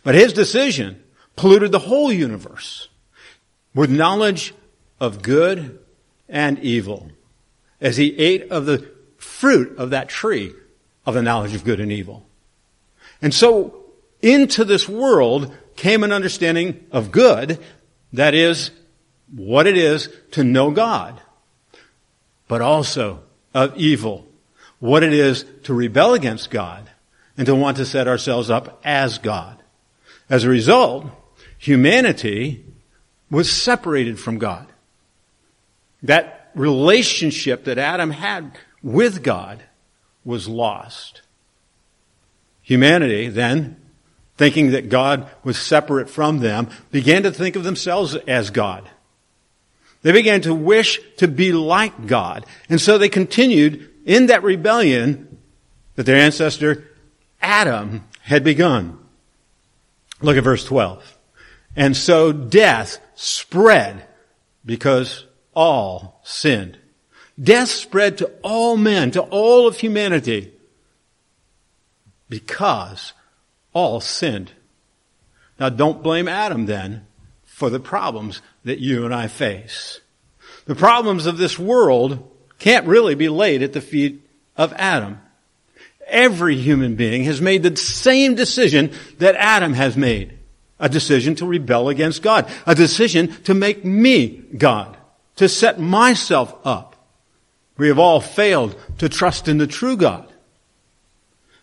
But 0.03 0.15
his 0.15 0.33
decision 0.33 1.03
polluted 1.35 1.71
the 1.71 1.79
whole 1.79 2.11
universe 2.11 2.89
with 3.73 3.89
knowledge 3.89 4.53
of 4.99 5.21
good 5.21 5.79
and 6.27 6.59
evil 6.59 7.09
as 7.81 7.97
he 7.97 8.17
ate 8.17 8.49
of 8.51 8.65
the 8.65 8.89
fruit 9.17 9.77
of 9.77 9.89
that 9.91 10.09
tree 10.09 10.53
of 11.05 11.13
the 11.13 11.21
knowledge 11.21 11.55
of 11.55 11.63
good 11.63 11.79
and 11.79 11.91
evil. 11.91 12.25
And 13.21 13.33
so 13.33 13.78
into 14.21 14.65
this 14.65 14.87
world 14.87 15.55
came 15.75 16.03
an 16.03 16.11
understanding 16.11 16.85
of 16.91 17.11
good, 17.11 17.59
that 18.13 18.33
is, 18.33 18.71
what 19.33 19.67
it 19.67 19.77
is 19.77 20.09
to 20.31 20.43
know 20.43 20.71
God, 20.71 21.21
but 22.47 22.61
also 22.61 23.21
of 23.53 23.77
evil, 23.77 24.27
what 24.79 25.03
it 25.03 25.13
is 25.13 25.45
to 25.63 25.73
rebel 25.73 26.13
against 26.13 26.49
God 26.49 26.89
and 27.37 27.45
to 27.45 27.55
want 27.55 27.77
to 27.77 27.85
set 27.85 28.07
ourselves 28.07 28.49
up 28.49 28.81
as 28.83 29.17
God. 29.19 29.61
As 30.29 30.43
a 30.43 30.49
result, 30.49 31.05
humanity 31.57 32.65
was 33.31 33.51
separated 33.51 34.19
from 34.19 34.37
God. 34.37 34.67
That 36.03 36.51
relationship 36.55 37.65
that 37.65 37.77
Adam 37.77 38.11
had 38.11 38.57
with 38.81 39.23
God 39.23 39.63
was 40.25 40.47
lost. 40.47 41.21
Humanity 42.61 43.29
then, 43.29 43.77
thinking 44.39 44.71
that 44.71 44.87
God 44.87 45.29
was 45.43 45.59
separate 45.59 46.09
from 46.09 46.39
them, 46.39 46.69
began 46.91 47.23
to 47.23 47.31
think 47.31 47.57
of 47.57 47.65
themselves 47.65 48.15
as 48.15 48.51
God. 48.51 48.89
They 50.01 50.13
began 50.13 50.39
to 50.41 50.55
wish 50.55 51.01
to 51.17 51.27
be 51.27 51.51
like 51.51 52.07
God. 52.07 52.45
And 52.69 52.79
so 52.79 52.97
they 52.97 53.09
continued 53.09 53.89
in 54.05 54.27
that 54.27 54.43
rebellion 54.43 55.39
that 55.95 56.05
their 56.05 56.15
ancestor 56.15 56.87
Adam 57.41 58.05
had 58.21 58.45
begun. 58.45 58.97
Look 60.21 60.37
at 60.37 60.43
verse 60.45 60.63
12. 60.63 61.17
And 61.75 61.97
so 61.97 62.31
death 62.31 62.97
spread 63.15 64.07
because 64.65 65.25
all 65.53 66.21
sinned. 66.23 66.77
Death 67.37 67.67
spread 67.67 68.17
to 68.19 68.31
all 68.41 68.77
men, 68.77 69.11
to 69.11 69.21
all 69.21 69.67
of 69.67 69.79
humanity, 69.79 70.53
because 72.29 73.11
all 73.73 73.99
sinned. 73.99 74.51
Now 75.59 75.69
don't 75.69 76.03
blame 76.03 76.27
Adam 76.27 76.65
then 76.65 77.05
for 77.43 77.69
the 77.69 77.79
problems 77.79 78.41
that 78.63 78.79
you 78.79 79.05
and 79.05 79.13
I 79.13 79.27
face. 79.27 79.99
The 80.65 80.75
problems 80.75 81.25
of 81.25 81.37
this 81.37 81.57
world 81.57 82.29
can't 82.59 82.87
really 82.87 83.15
be 83.15 83.29
laid 83.29 83.63
at 83.63 83.73
the 83.73 83.81
feet 83.81 84.21
of 84.55 84.73
Adam. 84.73 85.19
Every 86.07 86.55
human 86.55 86.95
being 86.95 87.23
has 87.25 87.41
made 87.41 87.63
the 87.63 87.75
same 87.75 88.35
decision 88.35 88.91
that 89.17 89.35
Adam 89.35 89.73
has 89.73 89.95
made. 89.97 90.37
A 90.79 90.89
decision 90.89 91.35
to 91.35 91.45
rebel 91.45 91.89
against 91.89 92.21
God. 92.21 92.49
A 92.65 92.73
decision 92.73 93.33
to 93.43 93.53
make 93.53 93.83
me 93.83 94.43
God. 94.57 94.97
To 95.37 95.49
set 95.49 95.79
myself 95.79 96.55
up. 96.65 96.95
We 97.77 97.87
have 97.87 97.99
all 97.99 98.21
failed 98.21 98.75
to 98.99 99.09
trust 99.09 99.47
in 99.47 99.57
the 99.57 99.67
true 99.67 99.97
God. 99.97 100.31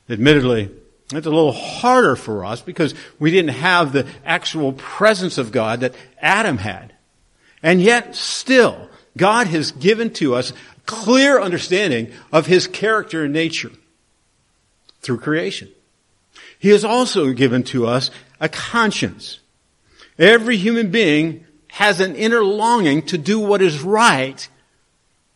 Admittedly, 0.08 0.70
it's 1.12 1.26
a 1.26 1.30
little 1.30 1.52
harder 1.52 2.16
for 2.16 2.44
us 2.44 2.60
because 2.60 2.94
we 3.18 3.30
didn't 3.30 3.54
have 3.54 3.92
the 3.92 4.06
actual 4.24 4.72
presence 4.72 5.38
of 5.38 5.52
God 5.52 5.80
that 5.80 5.94
Adam 6.20 6.58
had. 6.58 6.92
And 7.62 7.80
yet, 7.80 8.16
still, 8.16 8.88
God 9.16 9.46
has 9.46 9.72
given 9.72 10.12
to 10.14 10.34
us 10.34 10.52
clear 10.84 11.40
understanding 11.40 12.12
of 12.32 12.46
His 12.46 12.66
character 12.66 13.24
and 13.24 13.32
nature 13.32 13.70
through 15.00 15.18
creation. 15.18 15.68
He 16.58 16.70
has 16.70 16.84
also 16.84 17.32
given 17.32 17.62
to 17.64 17.86
us 17.86 18.10
a 18.40 18.48
conscience. 18.48 19.40
Every 20.18 20.56
human 20.56 20.90
being 20.90 21.44
has 21.68 22.00
an 22.00 22.16
inner 22.16 22.42
longing 22.42 23.02
to 23.02 23.18
do 23.18 23.38
what 23.38 23.62
is 23.62 23.82
right 23.82 24.48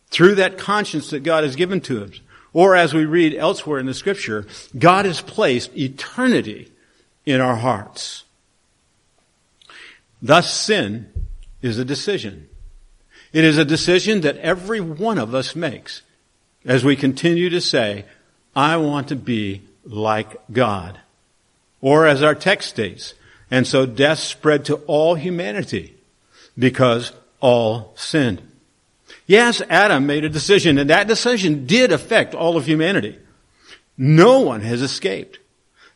through 0.09 0.35
that 0.35 0.57
conscience 0.57 1.11
that 1.11 1.23
God 1.23 1.43
has 1.43 1.55
given 1.55 1.79
to 1.81 2.03
us. 2.03 2.19
Or 2.53 2.75
as 2.75 2.93
we 2.93 3.05
read 3.05 3.33
elsewhere 3.33 3.79
in 3.79 3.85
the 3.85 3.93
scripture, 3.93 4.45
God 4.77 5.05
has 5.05 5.21
placed 5.21 5.75
eternity 5.77 6.71
in 7.25 7.39
our 7.39 7.55
hearts. 7.55 8.23
Thus 10.21 10.53
sin 10.53 11.11
is 11.61 11.77
a 11.77 11.85
decision. 11.85 12.49
It 13.33 13.43
is 13.43 13.57
a 13.57 13.65
decision 13.65 14.21
that 14.21 14.37
every 14.37 14.81
one 14.81 15.17
of 15.17 15.33
us 15.33 15.55
makes 15.55 16.01
as 16.65 16.83
we 16.83 16.95
continue 16.95 17.49
to 17.49 17.61
say, 17.61 18.05
I 18.55 18.77
want 18.77 19.07
to 19.07 19.15
be 19.15 19.61
like 19.85 20.35
God. 20.51 20.99
Or 21.79 22.05
as 22.05 22.21
our 22.21 22.35
text 22.35 22.69
states, 22.69 23.13
And 23.49 23.67
so 23.67 23.85
death 23.85 24.19
spread 24.19 24.63
to 24.65 24.75
all 24.87 25.15
humanity 25.15 25.95
because 26.57 27.11
all 27.41 27.93
sinned. 27.97 28.41
Yes, 29.27 29.61
Adam 29.69 30.05
made 30.05 30.25
a 30.25 30.29
decision 30.29 30.77
and 30.77 30.89
that 30.89 31.07
decision 31.07 31.65
did 31.65 31.91
affect 31.91 32.33
all 32.33 32.57
of 32.57 32.65
humanity. 32.65 33.17
No 33.97 34.39
one 34.39 34.61
has 34.61 34.81
escaped. 34.81 35.39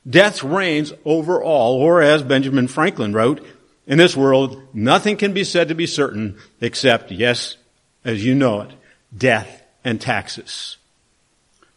Death 0.07 0.43
reigns 0.43 0.93
over 1.03 1.41
all, 1.41 1.73
or 1.81 2.01
as 2.01 2.21
Benjamin 2.21 2.67
Franklin 2.67 3.13
wrote, 3.13 3.45
in 3.87 3.97
this 3.97 4.15
world, 4.15 4.61
nothing 4.73 5.17
can 5.17 5.33
be 5.33 5.43
said 5.43 5.69
to 5.69 5.75
be 5.75 5.87
certain 5.87 6.37
except, 6.61 7.11
yes, 7.11 7.57
as 8.03 8.23
you 8.23 8.35
know 8.35 8.61
it, 8.61 8.71
death 9.15 9.63
and 9.83 9.99
taxes. 9.99 10.77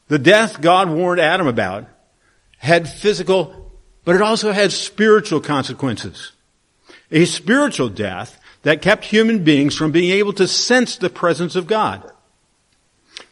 The 0.09 0.19
death 0.19 0.61
God 0.61 0.91
warned 0.91 1.21
Adam 1.21 1.47
about 1.47 1.87
had 2.59 2.89
physical, 2.89 3.73
but 4.05 4.15
it 4.15 4.23
also 4.23 4.53
had 4.53 4.73
spiritual 4.73 5.41
consequences. 5.41 6.33
A 7.11 7.25
spiritual 7.25 7.89
death 7.89 8.39
that 8.63 8.83
kept 8.83 9.05
human 9.05 9.45
beings 9.45 9.75
from 9.75 9.93
being 9.93 10.11
able 10.13 10.33
to 10.35 10.49
sense 10.49 10.97
the 10.97 11.11
presence 11.11 11.57
of 11.57 11.67
God. 11.67 12.11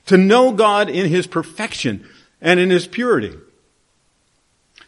To 0.06 0.16
know 0.16 0.52
God 0.52 0.88
in 0.88 1.08
His 1.08 1.26
perfection 1.26 2.08
and 2.40 2.60
in 2.60 2.70
His 2.70 2.86
purity. 2.86 3.34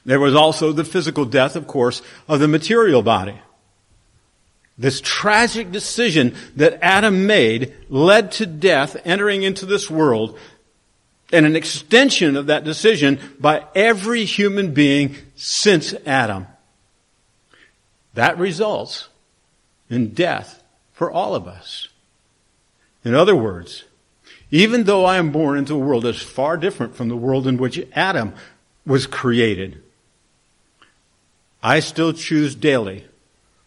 There 0.04 0.20
was 0.20 0.34
also 0.34 0.72
the 0.72 0.84
physical 0.84 1.24
death, 1.24 1.56
of 1.56 1.66
course, 1.66 2.02
of 2.28 2.40
the 2.40 2.48
material 2.48 3.02
body. 3.02 3.38
This 4.78 5.00
tragic 5.02 5.72
decision 5.72 6.36
that 6.56 6.78
Adam 6.80 7.26
made 7.26 7.74
led 7.88 8.30
to 8.32 8.46
death 8.46 8.96
entering 9.04 9.42
into 9.42 9.66
this 9.66 9.90
world 9.90 10.38
and 11.32 11.44
an 11.44 11.56
extension 11.56 12.36
of 12.36 12.46
that 12.46 12.64
decision 12.64 13.18
by 13.38 13.64
every 13.74 14.24
human 14.24 14.72
being 14.72 15.16
since 15.34 15.92
Adam. 16.06 16.46
That 18.14 18.38
results 18.38 19.07
in 19.90 20.10
death 20.10 20.62
for 20.92 21.10
all 21.10 21.34
of 21.34 21.46
us. 21.46 21.88
In 23.04 23.14
other 23.14 23.36
words, 23.36 23.84
even 24.50 24.84
though 24.84 25.04
I 25.04 25.18
am 25.18 25.30
born 25.30 25.58
into 25.58 25.74
a 25.74 25.78
world 25.78 26.04
that's 26.04 26.22
far 26.22 26.56
different 26.56 26.96
from 26.96 27.08
the 27.08 27.16
world 27.16 27.46
in 27.46 27.58
which 27.58 27.86
Adam 27.92 28.34
was 28.86 29.06
created, 29.06 29.82
I 31.62 31.80
still 31.80 32.12
choose 32.12 32.54
daily 32.54 33.04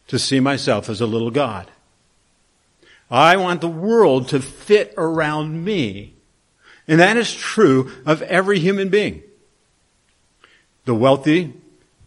to 0.07 0.19
see 0.19 0.39
myself 0.39 0.89
as 0.89 1.01
a 1.01 1.05
little 1.05 1.31
God. 1.31 1.69
I 3.09 3.37
want 3.37 3.61
the 3.61 3.67
world 3.67 4.29
to 4.29 4.39
fit 4.39 4.93
around 4.97 5.63
me. 5.63 6.13
And 6.87 6.99
that 6.99 7.17
is 7.17 7.33
true 7.33 7.91
of 8.05 8.21
every 8.23 8.59
human 8.59 8.89
being. 8.89 9.23
The 10.85 10.95
wealthy 10.95 11.53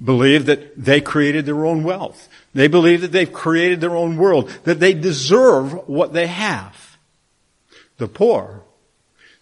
believe 0.02 0.46
that 0.46 0.82
they 0.82 1.00
created 1.00 1.46
their 1.46 1.64
own 1.64 1.82
wealth. 1.82 2.28
They 2.54 2.68
believe 2.68 3.00
that 3.00 3.12
they've 3.12 3.32
created 3.32 3.80
their 3.80 3.96
own 3.96 4.16
world, 4.16 4.50
that 4.64 4.80
they 4.80 4.94
deserve 4.94 5.88
what 5.88 6.12
they 6.12 6.26
have. 6.26 6.98
The 7.98 8.08
poor 8.08 8.62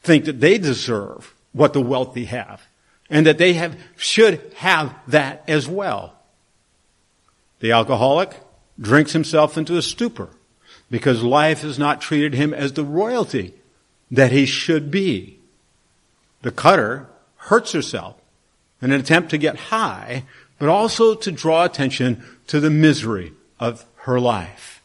think 0.03 0.25
that 0.25 0.41
they 0.41 0.59
deserve 0.59 1.35
what 1.53 1.73
the 1.73 1.81
wealthy 1.81 2.27
have 2.27 2.67
and 3.09 3.27
that 3.27 3.39
they 3.39 3.53
have, 3.53 3.79
should 3.97 4.41
have 4.57 4.95
that 5.07 5.45
as 5.47 5.69
well. 5.69 6.15
The 7.61 7.73
alcoholic 7.73 8.41
drinks 8.81 9.13
himself 9.13 9.57
into 9.57 9.77
a 9.77 9.83
stupor 9.83 10.31
because 10.91 11.23
life 11.23 11.61
has 11.61 11.79
not 11.79 12.01
treated 12.01 12.35
him 12.35 12.53
as 12.53 12.73
the 12.73 12.85
royalty 12.85 13.55
that 14.11 14.33
he 14.33 14.47
should 14.47 14.91
be. 14.91 15.39
The 16.43 16.51
cutter 16.51 17.07
hurts 17.37 17.73
herself 17.73 18.17
in 18.81 18.93
an 18.93 19.01
attempt 19.01 19.31
to 19.31 19.39
get 19.39 19.57
high, 19.57 20.25
but 20.63 20.69
also 20.69 21.17
to 21.17 21.33
draw 21.33 21.65
attention 21.65 22.23
to 22.47 22.61
the 22.61 22.71
misery 22.71 23.33
of 23.59 23.85
her 23.97 24.21
life. 24.21 24.81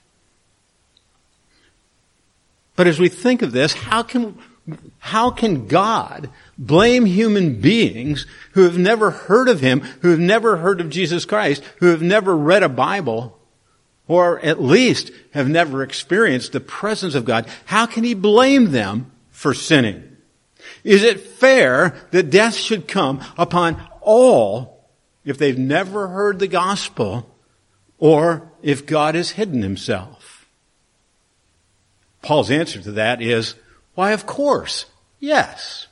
But 2.76 2.88
as 2.88 3.00
we 3.00 3.10
think 3.10 3.44
of 3.44 3.52
this, 3.52 3.74
how 3.74 4.02
can, 4.02 4.40
how 4.98 5.30
can 5.30 5.68
God 5.68 6.32
blame 6.58 7.06
human 7.06 7.62
beings 7.62 8.26
who 8.54 8.64
have 8.64 8.80
never 8.80 9.12
heard 9.12 9.48
of 9.48 9.60
Him, 9.60 9.82
who 10.02 10.10
have 10.10 10.20
never 10.20 10.58
heard 10.58 10.82
of 10.82 10.90
Jesus 10.90 11.26
Christ, 11.26 11.64
who 11.76 11.90
have 11.90 12.02
never 12.02 12.36
read 12.36 12.64
a 12.64 12.70
Bible, 12.70 13.38
or 14.08 14.40
at 14.40 14.60
least 14.60 15.12
have 15.36 15.48
never 15.48 15.84
experienced 15.84 16.54
the 16.54 16.60
presence 16.60 17.14
of 17.14 17.24
God? 17.24 17.48
How 17.66 17.86
can 17.86 18.04
He 18.04 18.16
blame 18.16 18.72
them 18.72 19.12
for 19.30 19.54
sinning? 19.54 20.18
Is 20.84 21.04
it 21.04 21.20
fair 21.20 21.96
that 22.10 22.32
death 22.32 22.56
should 22.56 22.88
come 22.88 23.24
upon 23.38 23.80
all 24.02 24.77
if 25.28 25.38
they've 25.38 25.58
never 25.58 26.08
heard 26.08 26.40
the 26.40 26.48
gospel 26.48 27.30
or 28.00 28.50
if 28.64 28.86
God 28.86 29.14
has 29.14 29.32
hidden 29.32 29.62
himself? 29.62 30.48
Paul's 32.22 32.50
answer 32.50 32.82
to 32.82 32.94
that 32.94 33.22
is, 33.22 33.56
why 33.94 34.12
of 34.14 34.26
course, 34.26 34.86
yes. 35.20 35.88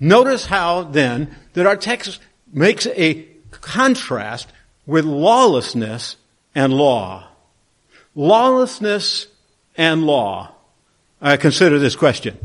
Notice 0.00 0.46
how 0.46 0.82
then 0.82 1.36
that 1.52 1.66
our 1.66 1.76
text 1.76 2.20
makes 2.52 2.86
a 2.86 3.28
contrast 3.50 4.48
with 4.86 5.04
lawlessness 5.04 6.16
and 6.54 6.72
law. 6.72 7.28
Lawlessness 8.14 9.26
and 9.76 10.04
law. 10.04 10.54
I 11.20 11.36
consider 11.36 11.78
this 11.78 11.96
question. 11.96 12.38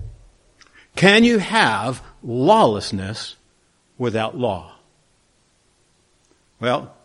Can 0.98 1.24
you 1.24 1.39
have 1.39 2.04
lawlessness 2.21 3.38
without 3.98 4.38
law? 4.38 4.75
Well, 6.60 6.96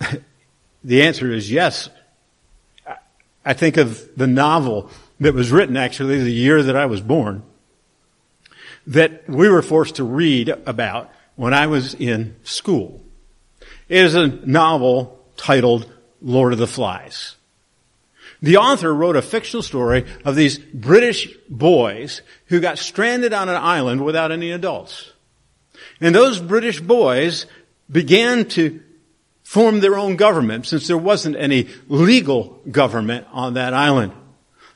the 0.84 1.02
answer 1.02 1.32
is 1.32 1.50
yes. 1.50 1.88
I 3.44 3.52
think 3.52 3.76
of 3.76 4.16
the 4.16 4.26
novel 4.26 4.90
that 5.20 5.34
was 5.34 5.52
written 5.52 5.76
actually 5.76 6.22
the 6.22 6.30
year 6.30 6.62
that 6.62 6.76
I 6.76 6.86
was 6.86 7.00
born 7.00 7.42
that 8.86 9.28
we 9.28 9.48
were 9.48 9.62
forced 9.62 9.96
to 9.96 10.04
read 10.04 10.48
about 10.48 11.10
when 11.34 11.52
I 11.52 11.66
was 11.66 11.94
in 11.94 12.36
school. 12.44 13.02
It 13.88 14.04
is 14.04 14.14
a 14.14 14.28
novel 14.28 15.20
titled 15.36 15.92
Lord 16.22 16.52
of 16.52 16.58
the 16.58 16.66
Flies. 16.66 17.36
The 18.42 18.58
author 18.58 18.94
wrote 18.94 19.16
a 19.16 19.22
fictional 19.22 19.62
story 19.62 20.04
of 20.24 20.36
these 20.36 20.58
British 20.58 21.28
boys 21.48 22.22
who 22.46 22.60
got 22.60 22.78
stranded 22.78 23.32
on 23.32 23.48
an 23.48 23.56
island 23.56 24.04
without 24.04 24.30
any 24.30 24.50
adults. 24.50 25.12
And 26.00 26.14
those 26.14 26.38
British 26.38 26.80
boys 26.80 27.46
began 27.90 28.46
to 28.46 28.80
form 29.42 29.80
their 29.80 29.96
own 29.96 30.16
government 30.16 30.66
since 30.66 30.88
there 30.88 30.98
wasn't 30.98 31.36
any 31.36 31.68
legal 31.88 32.60
government 32.70 33.26
on 33.32 33.54
that 33.54 33.72
island. 33.74 34.12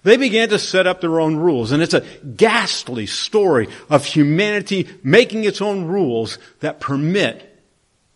They 0.03 0.17
began 0.17 0.49
to 0.51 0.59
set 0.59 0.87
up 0.87 1.01
their 1.01 1.21
own 1.21 1.37
rules, 1.37 1.73
and 1.73 1.83
it's 1.83 1.93
a 1.93 2.07
ghastly 2.37 3.07
story 3.07 3.69
of 3.91 4.05
humanity 4.05 4.89
making 5.03 5.45
its 5.45 5.61
own 5.61 5.85
rules 5.85 6.39
that 6.61 6.81
permit 6.81 7.61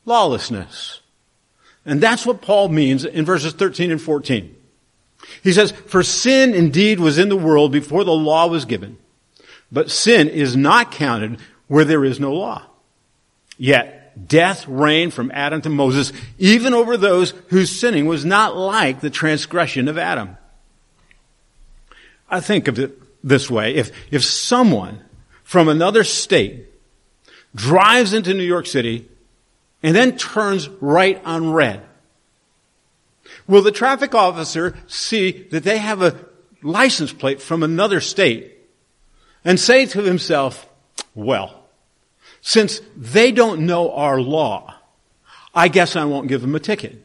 lawlessness. 0.06 1.00
And 1.84 2.00
that's 2.00 2.24
what 2.24 2.40
Paul 2.40 2.68
means 2.68 3.04
in 3.04 3.24
verses 3.24 3.52
13 3.52 3.90
and 3.90 4.00
14. 4.00 4.56
He 5.42 5.52
says, 5.52 5.72
For 5.72 6.02
sin 6.02 6.54
indeed 6.54 7.00
was 7.00 7.18
in 7.18 7.28
the 7.28 7.36
world 7.36 7.72
before 7.72 8.04
the 8.04 8.12
law 8.12 8.46
was 8.46 8.64
given, 8.64 8.96
but 9.70 9.90
sin 9.90 10.28
is 10.28 10.56
not 10.56 10.92
counted 10.92 11.38
where 11.66 11.84
there 11.84 12.04
is 12.04 12.20
no 12.20 12.32
law. 12.32 12.62
Yet 13.58 14.03
death 14.26 14.66
reigned 14.68 15.12
from 15.12 15.30
Adam 15.32 15.60
to 15.62 15.68
Moses, 15.68 16.12
even 16.38 16.74
over 16.74 16.96
those 16.96 17.30
whose 17.48 17.70
sinning 17.70 18.06
was 18.06 18.24
not 18.24 18.56
like 18.56 19.00
the 19.00 19.10
transgression 19.10 19.88
of 19.88 19.98
Adam. 19.98 20.36
I 22.28 22.40
think 22.40 22.68
of 22.68 22.78
it 22.78 22.98
this 23.22 23.50
way. 23.50 23.74
If, 23.74 23.92
if 24.12 24.24
someone 24.24 25.02
from 25.42 25.68
another 25.68 26.04
state 26.04 26.66
drives 27.54 28.12
into 28.12 28.34
New 28.34 28.44
York 28.44 28.66
City 28.66 29.08
and 29.82 29.94
then 29.94 30.16
turns 30.16 30.68
right 30.68 31.20
on 31.24 31.52
red, 31.52 31.82
will 33.46 33.62
the 33.62 33.72
traffic 33.72 34.14
officer 34.14 34.76
see 34.86 35.46
that 35.50 35.64
they 35.64 35.78
have 35.78 36.02
a 36.02 36.18
license 36.62 37.12
plate 37.12 37.42
from 37.42 37.62
another 37.62 38.00
state 38.00 38.52
and 39.44 39.60
say 39.60 39.86
to 39.86 40.02
himself, 40.02 40.66
well, 41.14 41.63
since 42.46 42.82
they 42.94 43.32
don't 43.32 43.64
know 43.64 43.90
our 43.92 44.20
law, 44.20 44.74
I 45.54 45.68
guess 45.68 45.96
I 45.96 46.04
won't 46.04 46.28
give 46.28 46.42
them 46.42 46.54
a 46.54 46.60
ticket. 46.60 47.02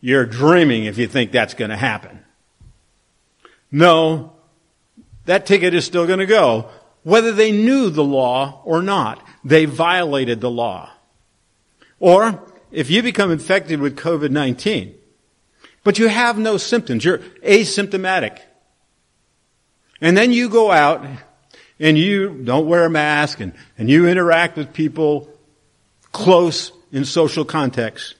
You're 0.00 0.24
dreaming 0.24 0.84
if 0.84 0.96
you 0.96 1.08
think 1.08 1.32
that's 1.32 1.54
going 1.54 1.70
to 1.70 1.76
happen. 1.76 2.24
No, 3.72 4.32
that 5.24 5.44
ticket 5.44 5.74
is 5.74 5.84
still 5.84 6.06
going 6.06 6.20
to 6.20 6.26
go. 6.26 6.70
Whether 7.02 7.32
they 7.32 7.50
knew 7.50 7.90
the 7.90 8.04
law 8.04 8.62
or 8.64 8.80
not, 8.80 9.26
they 9.44 9.64
violated 9.64 10.40
the 10.40 10.52
law. 10.52 10.88
Or, 11.98 12.48
if 12.70 12.88
you 12.88 13.02
become 13.02 13.32
infected 13.32 13.80
with 13.80 13.96
COVID-19, 13.96 14.94
but 15.82 15.98
you 15.98 16.06
have 16.06 16.38
no 16.38 16.58
symptoms, 16.58 17.04
you're 17.04 17.18
asymptomatic, 17.44 18.38
and 20.00 20.16
then 20.16 20.30
you 20.30 20.48
go 20.48 20.70
out 20.70 21.04
and 21.78 21.98
you 21.98 22.40
don't 22.44 22.66
wear 22.66 22.84
a 22.84 22.90
mask 22.90 23.40
and, 23.40 23.52
and 23.78 23.90
you 23.90 24.08
interact 24.08 24.56
with 24.56 24.72
people 24.72 25.28
close 26.12 26.72
in 26.92 27.04
social 27.04 27.44
context, 27.44 28.14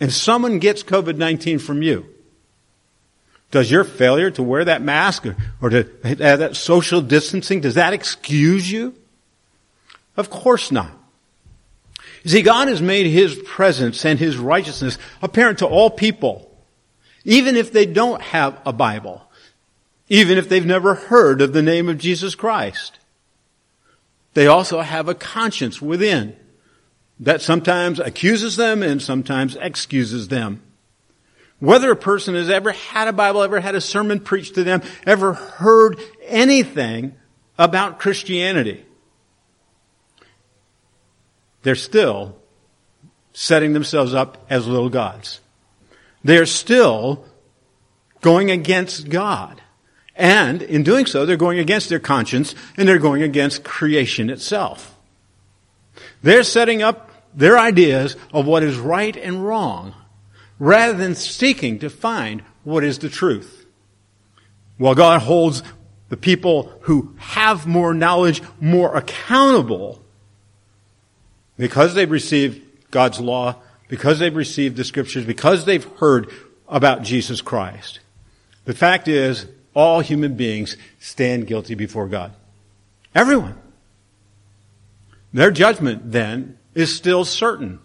and 0.00 0.12
someone 0.12 0.58
gets 0.58 0.82
COVID-19 0.82 1.60
from 1.60 1.82
you, 1.82 2.06
does 3.50 3.70
your 3.70 3.84
failure 3.84 4.30
to 4.32 4.42
wear 4.42 4.64
that 4.64 4.82
mask 4.82 5.26
or, 5.26 5.36
or 5.60 5.70
to 5.70 5.88
have 6.02 6.40
that 6.40 6.56
social 6.56 7.00
distancing, 7.00 7.60
does 7.60 7.74
that 7.74 7.92
excuse 7.92 8.70
you? 8.70 8.94
Of 10.16 10.30
course 10.30 10.72
not. 10.72 10.90
See, 12.24 12.42
God 12.42 12.66
has 12.66 12.82
made 12.82 13.06
His 13.06 13.36
presence 13.36 14.04
and 14.04 14.18
His 14.18 14.36
righteousness 14.36 14.98
apparent 15.22 15.60
to 15.60 15.66
all 15.66 15.90
people, 15.90 16.50
even 17.24 17.54
if 17.56 17.72
they 17.72 17.86
don't 17.86 18.20
have 18.20 18.60
a 18.66 18.72
Bible, 18.72 19.22
even 20.08 20.38
if 20.38 20.48
they've 20.48 20.66
never 20.66 20.94
heard 20.94 21.40
of 21.40 21.52
the 21.52 21.62
name 21.62 21.88
of 21.88 21.98
Jesus 21.98 22.34
Christ. 22.34 22.98
They 24.34 24.46
also 24.46 24.80
have 24.80 25.08
a 25.08 25.14
conscience 25.14 25.80
within 25.80 26.36
that 27.20 27.40
sometimes 27.40 27.98
accuses 27.98 28.56
them 28.56 28.82
and 28.82 29.00
sometimes 29.00 29.56
excuses 29.56 30.28
them. 30.28 30.62
Whether 31.58 31.90
a 31.90 31.96
person 31.96 32.34
has 32.34 32.50
ever 32.50 32.72
had 32.72 33.08
a 33.08 33.12
Bible, 33.12 33.42
ever 33.42 33.60
had 33.60 33.74
a 33.74 33.80
sermon 33.80 34.20
preached 34.20 34.56
to 34.56 34.64
them, 34.64 34.82
ever 35.06 35.32
heard 35.32 35.98
anything 36.24 37.14
about 37.58 37.98
Christianity, 37.98 38.84
they're 41.62 41.74
still 41.74 42.36
setting 43.32 43.72
themselves 43.72 44.14
up 44.14 44.46
as 44.50 44.66
little 44.68 44.90
gods. 44.90 45.40
They're 46.22 46.46
still 46.46 47.24
going 48.20 48.50
against 48.50 49.08
God. 49.08 49.62
And 50.16 50.62
in 50.62 50.82
doing 50.82 51.06
so, 51.06 51.26
they're 51.26 51.36
going 51.36 51.58
against 51.58 51.88
their 51.88 52.00
conscience 52.00 52.54
and 52.76 52.88
they're 52.88 52.98
going 52.98 53.22
against 53.22 53.64
creation 53.64 54.30
itself. 54.30 54.96
They're 56.22 56.42
setting 56.42 56.82
up 56.82 57.10
their 57.34 57.58
ideas 57.58 58.16
of 58.32 58.46
what 58.46 58.62
is 58.62 58.78
right 58.78 59.14
and 59.14 59.46
wrong 59.46 59.94
rather 60.58 60.94
than 60.94 61.14
seeking 61.14 61.78
to 61.80 61.90
find 61.90 62.42
what 62.64 62.82
is 62.82 62.98
the 62.98 63.10
truth. 63.10 63.66
While 64.78 64.94
God 64.94 65.20
holds 65.20 65.62
the 66.08 66.16
people 66.16 66.72
who 66.82 67.14
have 67.18 67.66
more 67.66 67.92
knowledge 67.92 68.42
more 68.58 68.96
accountable 68.96 70.02
because 71.58 71.94
they've 71.94 72.10
received 72.10 72.62
God's 72.90 73.20
law, 73.20 73.56
because 73.88 74.18
they've 74.18 74.34
received 74.34 74.76
the 74.76 74.84
scriptures, 74.84 75.24
because 75.24 75.64
they've 75.64 75.84
heard 75.98 76.30
about 76.68 77.02
Jesus 77.02 77.40
Christ. 77.40 78.00
The 78.64 78.74
fact 78.74 79.08
is, 79.08 79.46
all 79.76 80.00
human 80.00 80.34
beings 80.34 80.76
stand 80.98 81.46
guilty 81.46 81.74
before 81.74 82.08
God. 82.08 82.32
Everyone. 83.14 83.56
Their 85.34 85.50
judgment 85.50 86.12
then 86.12 86.58
is 86.74 86.96
still 86.96 87.26
certain. 87.26 87.78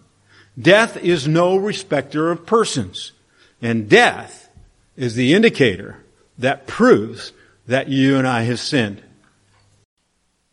Death 0.58 0.96
is 0.96 1.28
no 1.28 1.54
respecter 1.56 2.30
of 2.30 2.46
persons. 2.46 3.12
And 3.60 3.90
death 3.90 4.48
is 4.96 5.14
the 5.14 5.34
indicator 5.34 6.02
that 6.38 6.66
proves 6.66 7.32
that 7.66 7.88
you 7.88 8.16
and 8.16 8.26
I 8.26 8.42
have 8.42 8.58
sinned. 8.58 9.02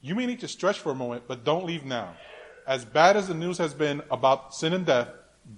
You 0.01 0.15
may 0.15 0.25
need 0.25 0.41
to 0.41 0.47
stretch 0.47 0.79
for 0.79 0.91
a 0.91 0.95
moment, 0.95 1.23
but 1.25 1.45
don't 1.45 1.65
leave 1.65 1.85
now. 1.85 2.15
As 2.67 2.83
bad 2.83 3.15
as 3.15 3.29
the 3.29 3.33
news 3.33 3.57
has 3.59 3.73
been 3.73 4.01
about 4.11 4.53
sin 4.53 4.73
and 4.73 4.85
death, 4.85 5.07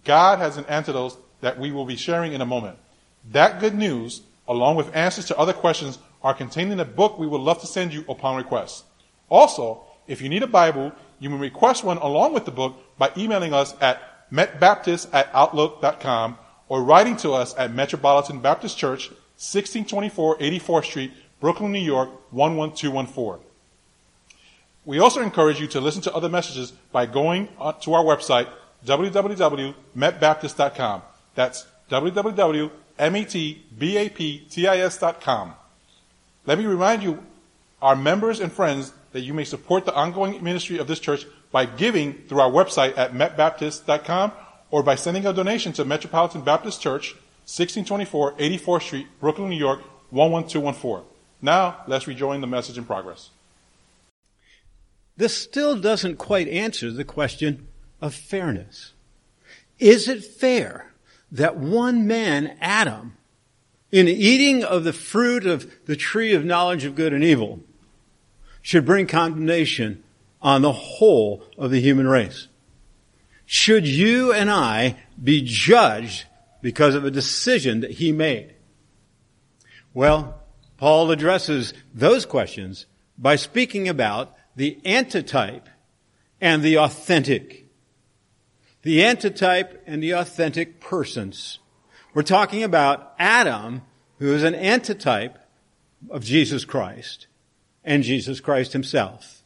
God 0.03 0.37
has 0.37 0.57
an 0.57 0.65
antidote 0.65 1.17
that 1.41 1.59
we 1.59 1.71
will 1.71 1.85
be 1.85 1.95
sharing 1.95 2.33
in 2.33 2.41
a 2.41 2.45
moment. 2.45 2.77
That 3.31 3.59
good 3.59 3.75
news, 3.75 4.21
along 4.51 4.75
with 4.75 4.95
answers 4.95 5.25
to 5.25 5.37
other 5.37 5.53
questions, 5.53 5.97
are 6.21 6.33
contained 6.33 6.71
in 6.71 6.79
a 6.79 6.85
book 6.85 7.17
we 7.17 7.25
would 7.25 7.41
love 7.41 7.59
to 7.61 7.67
send 7.67 7.93
you 7.93 8.03
upon 8.09 8.35
request. 8.35 8.83
Also, 9.29 9.83
if 10.07 10.21
you 10.21 10.29
need 10.29 10.43
a 10.43 10.47
Bible, 10.47 10.91
you 11.19 11.29
may 11.29 11.37
request 11.37 11.83
one 11.83 11.97
along 11.97 12.33
with 12.33 12.45
the 12.45 12.51
book 12.51 12.75
by 12.97 13.11
emailing 13.15 13.53
us 13.53 13.75
at 13.79 14.29
metbaptist 14.29 15.07
at 15.13 15.29
outlook.com 15.33 16.37
or 16.67 16.83
writing 16.83 17.15
to 17.17 17.31
us 17.31 17.55
at 17.57 17.73
Metropolitan 17.73 18.39
Baptist 18.39 18.77
Church, 18.77 19.09
1624 19.37 20.37
84th 20.37 20.85
Street, 20.85 21.11
Brooklyn, 21.39 21.71
New 21.71 21.79
York, 21.79 22.09
11214. 22.31 23.45
We 24.83 24.97
also 24.99 25.21
encourage 25.21 25.61
you 25.61 25.67
to 25.67 25.79
listen 25.79 26.01
to 26.03 26.13
other 26.13 26.29
messages 26.29 26.71
by 26.91 27.05
going 27.05 27.47
to 27.81 27.93
our 27.93 28.03
website, 28.03 28.49
www.metbaptist.com. 28.85 31.01
That's 31.35 31.67
www.metbaptist.com. 32.97 35.53
Let 36.45 36.57
me 36.57 36.65
remind 36.65 37.03
you, 37.03 37.23
our 37.81 37.95
members 37.95 38.39
and 38.39 38.51
friends, 38.51 38.93
that 39.11 39.21
you 39.21 39.33
may 39.33 39.43
support 39.43 39.85
the 39.85 39.93
ongoing 39.93 40.43
ministry 40.43 40.77
of 40.77 40.87
this 40.87 40.99
church 40.99 41.25
by 41.51 41.65
giving 41.65 42.13
through 42.27 42.39
our 42.39 42.49
website 42.49 42.97
at 42.97 43.13
metbaptist.com 43.13 44.31
or 44.69 44.83
by 44.83 44.95
sending 44.95 45.25
a 45.25 45.33
donation 45.33 45.73
to 45.73 45.85
Metropolitan 45.85 46.41
Baptist 46.41 46.81
Church, 46.81 47.13
1624 47.45 48.33
84th 48.33 48.81
Street, 48.83 49.07
Brooklyn, 49.19 49.49
New 49.49 49.57
York, 49.57 49.81
11214. 50.11 51.05
Now, 51.41 51.77
let's 51.87 52.07
rejoin 52.07 52.41
the 52.41 52.47
message 52.47 52.77
in 52.77 52.85
progress. 52.85 53.31
This 55.17 55.35
still 55.35 55.75
doesn't 55.75 56.17
quite 56.17 56.47
answer 56.47 56.91
the 56.91 57.03
question 57.03 57.67
of 57.99 58.13
fairness. 58.13 58.93
Is 59.77 60.07
it 60.07 60.23
fair 60.23 60.90
that 61.31 61.57
one 61.57 62.07
man, 62.07 62.57
Adam, 62.59 63.17
in 63.91 64.07
eating 64.07 64.63
of 64.63 64.83
the 64.83 64.93
fruit 64.93 65.45
of 65.45 65.71
the 65.85 65.95
tree 65.95 66.33
of 66.33 66.45
knowledge 66.45 66.85
of 66.85 66.95
good 66.95 67.13
and 67.13 67.23
evil, 67.23 67.59
should 68.61 68.85
bring 68.85 69.07
condemnation 69.07 70.03
on 70.41 70.61
the 70.61 70.71
whole 70.71 71.43
of 71.57 71.71
the 71.71 71.81
human 71.81 72.07
race. 72.07 72.47
Should 73.45 73.87
you 73.87 74.31
and 74.31 74.49
I 74.49 74.97
be 75.21 75.41
judged 75.41 76.25
because 76.61 76.95
of 76.95 77.03
a 77.03 77.11
decision 77.11 77.81
that 77.81 77.91
he 77.91 78.11
made? 78.11 78.53
Well, 79.93 80.41
Paul 80.77 81.11
addresses 81.11 81.73
those 81.93 82.25
questions 82.25 82.85
by 83.17 83.35
speaking 83.35 83.89
about 83.89 84.33
the 84.55 84.79
antitype 84.85 85.67
and 86.39 86.63
the 86.63 86.77
authentic. 86.77 87.60
The 88.83 89.03
antitype 89.03 89.83
and 89.85 90.01
the 90.01 90.11
authentic 90.11 90.79
persons. 90.79 91.59
We're 92.13 92.23
talking 92.23 92.63
about 92.63 93.13
Adam, 93.19 93.81
who 94.19 94.33
is 94.33 94.43
an 94.43 94.55
antitype 94.55 95.37
of 96.09 96.23
Jesus 96.23 96.65
Christ 96.65 97.27
and 97.83 98.03
Jesus 98.03 98.39
Christ 98.39 98.73
himself. 98.73 99.43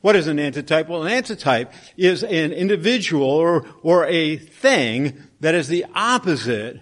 What 0.00 0.14
is 0.16 0.28
an 0.28 0.38
antitype? 0.38 0.88
Well, 0.88 1.02
an 1.02 1.12
antitype 1.12 1.72
is 1.96 2.22
an 2.22 2.52
individual 2.52 3.28
or, 3.28 3.66
or 3.82 4.06
a 4.06 4.36
thing 4.36 5.20
that 5.40 5.54
is 5.54 5.68
the 5.68 5.86
opposite 5.94 6.80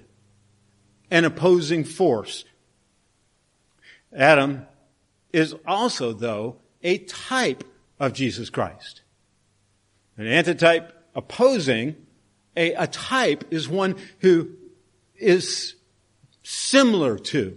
and 1.11 1.25
opposing 1.25 1.85
force. 1.85 2.45
Adam 4.15 4.67
is 5.33 5.55
also, 5.67 6.13
though, 6.13 6.57
a 6.83 6.99
type 6.99 7.65
of 7.99 8.13
Jesus 8.13 8.51
Christ. 8.51 9.03
An 10.19 10.27
antitype 10.27 10.93
opposing, 11.17 11.97
a, 12.57 12.75
a 12.75 12.87
type 12.87 13.45
is 13.51 13.69
one 13.69 13.97
who 14.21 14.51
is 15.17 15.75
similar 16.45 17.19
to. 17.19 17.57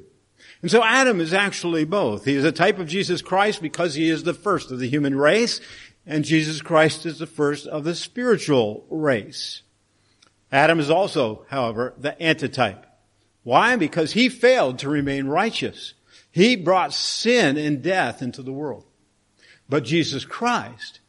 And 0.62 0.72
so 0.72 0.84
Adam 0.84 1.22
is 1.22 1.34
actually 1.34 1.86
both. 1.86 2.26
He 2.26 2.36
is 2.36 2.43
a 2.43 2.52
type 2.52 2.80
of 2.80 2.88
Jesus 2.88 3.22
Christ 3.22 3.62
because 3.62 3.93
he 3.93 4.10
is 4.10 4.24
the 4.24 4.34
first 4.34 4.72
of 4.72 4.80
the 4.80 4.89
human 4.89 5.15
race, 5.15 5.62
and 6.06 6.26
Jesus 6.26 6.62
Christ 6.62 7.06
is 7.06 7.19
the 7.19 7.28
first 7.28 7.67
of 7.67 7.84
the 7.84 7.95
spiritual 7.95 8.86
race. 8.89 9.62
Adam 10.52 10.80
is 10.80 10.89
also, 10.89 11.45
however, 11.50 11.93
the 11.98 12.19
antitype. 12.22 12.86
Why? 13.43 13.76
Because 13.76 14.13
he 14.13 14.28
failed 14.28 14.80
to 14.80 14.89
remain 14.89 15.28
righteous. 15.28 15.93
He 16.32 16.56
brought 16.56 16.93
sin 16.93 17.58
and 17.58 17.82
death 17.82 18.22
into 18.22 18.41
the 18.41 18.52
world. 18.52 18.86
But 19.69 19.84
Jesus 19.84 20.26
Christ, 20.26 21.00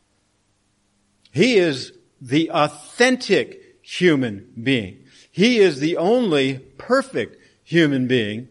he 1.32 1.56
is 1.56 1.92
the 2.20 2.50
authentic 2.50 3.60
human 3.82 4.52
being. 4.62 5.04
He 5.30 5.58
is 5.58 5.80
the 5.80 5.96
only 5.96 6.58
perfect 6.58 7.36
human 7.64 8.06
being 8.06 8.48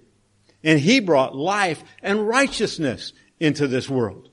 and 0.64 0.80
he 0.80 1.00
brought 1.00 1.36
life 1.36 1.84
and 2.02 2.28
righteousness 2.28 3.14
into 3.40 3.68
this 3.68 3.90
world. 3.90 4.30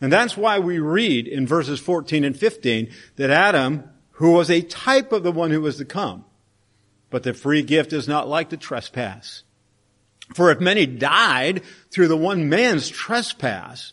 And 0.00 0.12
that's 0.12 0.36
why 0.36 0.58
we 0.58 0.78
read 0.78 1.26
in 1.26 1.46
verses 1.46 1.80
14 1.80 2.24
and 2.24 2.36
15 2.36 2.90
that 3.16 3.30
Adam, 3.30 3.84
who 4.12 4.32
was 4.32 4.50
a 4.50 4.60
type 4.60 5.12
of 5.12 5.22
the 5.22 5.32
one 5.32 5.50
who 5.50 5.62
was 5.62 5.78
to 5.78 5.84
come, 5.84 6.24
but 7.08 7.22
the 7.22 7.32
free 7.32 7.62
gift 7.62 7.92
is 7.92 8.06
not 8.06 8.28
like 8.28 8.50
the 8.50 8.56
trespass. 8.56 9.42
For 10.34 10.50
if 10.50 10.60
many 10.60 10.86
died 10.86 11.62
through 11.90 12.08
the 12.08 12.16
one 12.16 12.48
man's 12.48 12.88
trespass, 12.88 13.92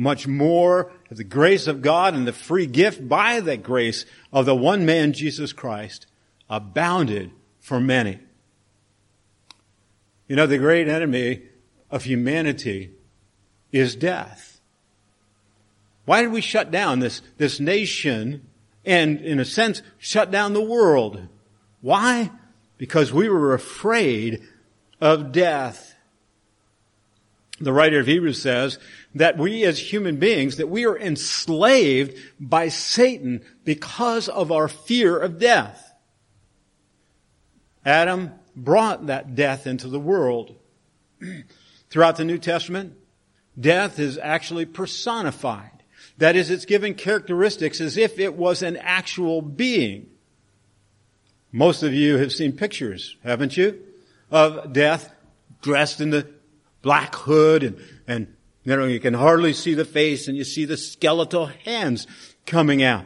much 0.00 0.26
more 0.26 0.90
the 1.10 1.22
grace 1.22 1.66
of 1.66 1.82
God 1.82 2.14
and 2.14 2.26
the 2.26 2.32
free 2.32 2.64
gift 2.64 3.06
by 3.06 3.38
the 3.40 3.58
grace 3.58 4.06
of 4.32 4.46
the 4.46 4.56
one 4.56 4.86
man, 4.86 5.12
Jesus 5.12 5.52
Christ, 5.52 6.06
abounded 6.48 7.30
for 7.60 7.78
many. 7.78 8.18
You 10.26 10.36
know, 10.36 10.46
the 10.46 10.56
great 10.56 10.88
enemy 10.88 11.42
of 11.90 12.04
humanity 12.04 12.92
is 13.72 13.94
death. 13.94 14.62
Why 16.06 16.22
did 16.22 16.32
we 16.32 16.40
shut 16.40 16.70
down 16.70 17.00
this, 17.00 17.20
this 17.36 17.60
nation 17.60 18.46
and, 18.86 19.20
in 19.20 19.38
a 19.38 19.44
sense, 19.44 19.82
shut 19.98 20.30
down 20.30 20.54
the 20.54 20.62
world? 20.62 21.28
Why? 21.82 22.30
Because 22.78 23.12
we 23.12 23.28
were 23.28 23.52
afraid 23.52 24.42
of 24.98 25.30
death. 25.30 25.94
The 27.60 27.74
writer 27.74 28.00
of 28.00 28.06
Hebrews 28.06 28.40
says 28.40 28.78
that 29.14 29.38
we 29.38 29.64
as 29.64 29.78
human 29.78 30.16
beings, 30.16 30.56
that 30.56 30.68
we 30.68 30.86
are 30.86 30.96
enslaved 30.96 32.16
by 32.38 32.68
Satan 32.68 33.42
because 33.64 34.28
of 34.28 34.52
our 34.52 34.68
fear 34.68 35.18
of 35.18 35.38
death. 35.38 35.92
Adam 37.84 38.32
brought 38.54 39.06
that 39.06 39.34
death 39.34 39.66
into 39.66 39.88
the 39.88 40.00
world. 40.00 40.54
Throughout 41.90 42.16
the 42.16 42.24
New 42.24 42.38
Testament, 42.38 42.94
death 43.58 43.98
is 43.98 44.16
actually 44.16 44.64
personified. 44.64 45.82
That 46.18 46.36
is, 46.36 46.50
it's 46.50 46.66
given 46.66 46.94
characteristics 46.94 47.80
as 47.80 47.96
if 47.96 48.18
it 48.18 48.34
was 48.34 48.62
an 48.62 48.76
actual 48.76 49.42
being. 49.42 50.06
Most 51.50 51.82
of 51.82 51.92
you 51.92 52.18
have 52.18 52.32
seen 52.32 52.52
pictures, 52.52 53.16
haven't 53.24 53.56
you, 53.56 53.80
of 54.30 54.72
death 54.72 55.12
dressed 55.62 56.00
in 56.00 56.10
the 56.10 56.28
black 56.82 57.14
hood 57.14 57.64
and, 57.64 57.78
and 58.06 58.36
you 58.64 58.76
know, 58.76 58.84
you 58.84 59.00
can 59.00 59.14
hardly 59.14 59.52
see 59.52 59.74
the 59.74 59.84
face 59.84 60.28
and 60.28 60.36
you 60.36 60.44
see 60.44 60.64
the 60.64 60.76
skeletal 60.76 61.46
hands 61.64 62.06
coming 62.46 62.82
out. 62.82 63.04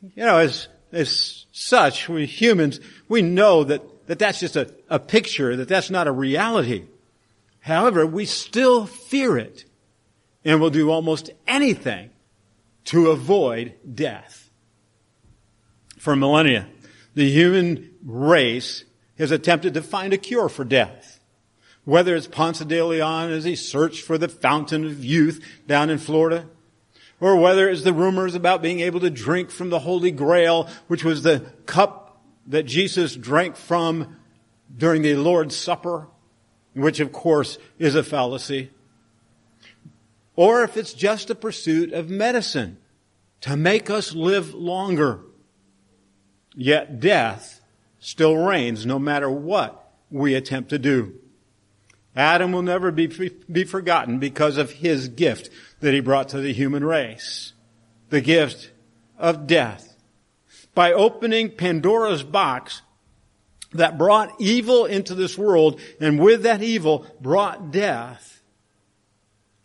You 0.00 0.24
know, 0.24 0.38
as, 0.38 0.68
as 0.92 1.46
such, 1.52 2.08
we 2.08 2.26
humans, 2.26 2.78
we 3.08 3.22
know 3.22 3.64
that, 3.64 4.06
that 4.06 4.18
that's 4.18 4.40
just 4.40 4.56
a, 4.56 4.72
a 4.88 4.98
picture, 4.98 5.56
that 5.56 5.68
that's 5.68 5.90
not 5.90 6.06
a 6.06 6.12
reality. 6.12 6.84
However, 7.60 8.06
we 8.06 8.24
still 8.24 8.86
fear 8.86 9.36
it 9.36 9.64
and 10.44 10.60
will 10.60 10.70
do 10.70 10.90
almost 10.90 11.30
anything 11.48 12.10
to 12.84 13.10
avoid 13.10 13.74
death. 13.94 14.48
For 15.98 16.14
millennia, 16.14 16.68
the 17.14 17.28
human 17.28 17.90
race 18.04 18.84
has 19.18 19.32
attempted 19.32 19.74
to 19.74 19.82
find 19.82 20.12
a 20.12 20.18
cure 20.18 20.48
for 20.48 20.64
death. 20.64 21.15
Whether 21.86 22.16
it's 22.16 22.26
Ponce 22.26 22.58
de 22.58 22.82
Leon 22.82 23.30
as 23.30 23.44
he 23.44 23.54
searched 23.54 24.02
for 24.02 24.18
the 24.18 24.28
fountain 24.28 24.84
of 24.84 25.04
youth 25.04 25.42
down 25.68 25.88
in 25.88 25.98
Florida, 25.98 26.46
or 27.20 27.36
whether 27.36 27.70
it's 27.70 27.84
the 27.84 27.92
rumors 27.92 28.34
about 28.34 28.60
being 28.60 28.80
able 28.80 28.98
to 29.00 29.08
drink 29.08 29.50
from 29.50 29.70
the 29.70 29.78
Holy 29.78 30.10
Grail, 30.10 30.68
which 30.88 31.04
was 31.04 31.22
the 31.22 31.46
cup 31.64 32.20
that 32.48 32.64
Jesus 32.64 33.14
drank 33.14 33.56
from 33.56 34.16
during 34.76 35.02
the 35.02 35.14
Lord's 35.14 35.56
Supper, 35.56 36.08
which 36.74 36.98
of 36.98 37.12
course 37.12 37.56
is 37.78 37.94
a 37.94 38.02
fallacy. 38.02 38.72
Or 40.34 40.64
if 40.64 40.76
it's 40.76 40.92
just 40.92 41.30
a 41.30 41.36
pursuit 41.36 41.92
of 41.92 42.10
medicine 42.10 42.78
to 43.42 43.56
make 43.56 43.88
us 43.88 44.12
live 44.12 44.54
longer. 44.54 45.20
Yet 46.56 46.98
death 46.98 47.60
still 48.00 48.36
reigns 48.36 48.84
no 48.84 48.98
matter 48.98 49.30
what 49.30 49.92
we 50.10 50.34
attempt 50.34 50.70
to 50.70 50.80
do. 50.80 51.14
Adam 52.16 52.50
will 52.50 52.62
never 52.62 52.90
be, 52.90 53.06
be 53.50 53.64
forgotten 53.64 54.18
because 54.18 54.56
of 54.56 54.70
his 54.72 55.08
gift 55.08 55.50
that 55.80 55.92
he 55.92 56.00
brought 56.00 56.30
to 56.30 56.40
the 56.40 56.52
human 56.52 56.82
race. 56.82 57.52
The 58.08 58.22
gift 58.22 58.70
of 59.18 59.46
death. 59.46 59.94
By 60.74 60.92
opening 60.92 61.50
Pandora's 61.50 62.22
box, 62.22 62.82
that 63.72 63.98
brought 63.98 64.40
evil 64.40 64.86
into 64.86 65.14
this 65.14 65.36
world, 65.36 65.80
and 66.00 66.18
with 66.18 66.42
that 66.42 66.62
evil 66.62 67.06
brought 67.20 67.70
death, 67.70 68.42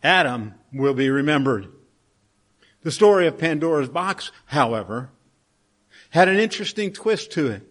Adam 0.02 0.54
will 0.72 0.94
be 0.94 1.08
remembered. 1.08 1.68
The 2.82 2.90
story 2.90 3.26
of 3.26 3.38
Pandora's 3.38 3.88
box, 3.88 4.32
however, 4.46 5.10
had 6.10 6.28
an 6.28 6.38
interesting 6.38 6.92
twist 6.92 7.32
to 7.32 7.48
it. 7.48 7.62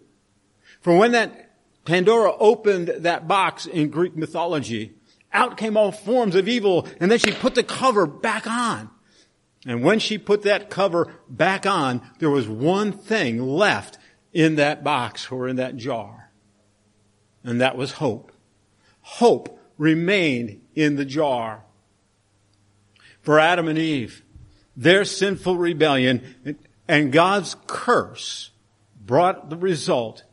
For 0.80 0.96
when 0.96 1.12
that 1.12 1.41
Pandora 1.84 2.32
opened 2.38 2.88
that 2.88 3.26
box 3.26 3.66
in 3.66 3.90
Greek 3.90 4.16
mythology, 4.16 4.94
out 5.32 5.56
came 5.56 5.76
all 5.76 5.92
forms 5.92 6.34
of 6.34 6.48
evil, 6.48 6.86
and 7.00 7.10
then 7.10 7.18
she 7.18 7.32
put 7.32 7.54
the 7.54 7.64
cover 7.64 8.06
back 8.06 8.46
on. 8.46 8.90
And 9.66 9.82
when 9.82 9.98
she 9.98 10.18
put 10.18 10.42
that 10.42 10.70
cover 10.70 11.12
back 11.28 11.66
on, 11.66 12.02
there 12.18 12.30
was 12.30 12.48
one 12.48 12.92
thing 12.92 13.40
left 13.40 13.98
in 14.32 14.56
that 14.56 14.82
box 14.82 15.30
or 15.30 15.48
in 15.48 15.56
that 15.56 15.76
jar 15.76 16.22
and 17.44 17.60
that 17.60 17.76
was 17.76 17.92
hope. 17.92 18.32
Hope 19.00 19.58
remained 19.78 20.60
in 20.74 20.96
the 20.96 21.04
jar. 21.04 21.64
For 23.20 23.38
Adam 23.38 23.68
and 23.68 23.78
Eve, 23.78 24.22
their 24.76 25.04
sinful 25.04 25.56
rebellion 25.56 26.58
and 26.88 27.12
God's 27.12 27.56
curse 27.66 28.50
brought 29.00 29.50
the 29.50 29.56
result 29.56 30.24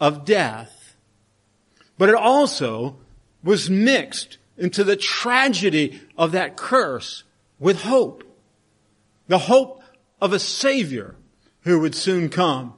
of 0.00 0.24
death. 0.24 0.78
But 1.98 2.08
it 2.08 2.14
also 2.14 2.96
was 3.42 3.70
mixed 3.70 4.38
into 4.56 4.84
the 4.84 4.96
tragedy 4.96 6.00
of 6.16 6.32
that 6.32 6.56
curse 6.56 7.24
with 7.58 7.82
hope. 7.82 8.24
The 9.28 9.38
hope 9.38 9.82
of 10.20 10.32
a 10.32 10.38
Savior 10.38 11.16
who 11.62 11.80
would 11.80 11.94
soon 11.94 12.28
come. 12.28 12.74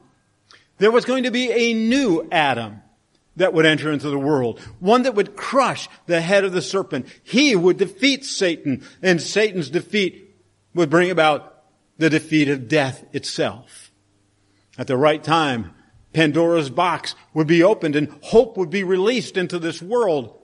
There 0.79 0.91
was 0.91 1.05
going 1.05 1.25
to 1.25 1.31
be 1.31 1.51
a 1.51 1.75
new 1.75 2.29
Adam 2.31 2.83
that 3.37 3.53
would 3.53 3.67
enter 3.67 3.91
into 3.91 4.11
the 4.11 4.19
world. 4.19 4.61
One 4.79 5.03
that 5.03 5.15
would 5.15 5.37
crush 5.37 5.89
the 6.07 6.21
head 6.21 6.45
of 6.45 6.53
the 6.53 6.63
serpent. 6.63 7.07
He 7.23 7.57
would 7.57 7.79
defeat 7.79 8.25
Satan, 8.25 8.83
and 9.03 9.21
Satan's 9.21 9.71
defeat 9.71 10.37
would 10.75 10.91
bring 10.91 11.11
about 11.11 11.65
the 11.99 12.11
defeat 12.11 12.49
of 12.49 12.69
death 12.69 13.05
itself. 13.13 13.93
At 14.77 14.87
the 14.87 14.97
right 14.97 15.23
time, 15.23 15.73
Pandora's 16.15 16.71
box 16.71 17.15
would 17.35 17.47
be 17.47 17.63
opened 17.63 17.97
and 17.97 18.17
hope 18.23 18.57
would 18.57 18.71
be 18.71 18.85
released 18.85 19.37
into 19.37 19.59
this 19.59 19.83
world. 19.83 20.41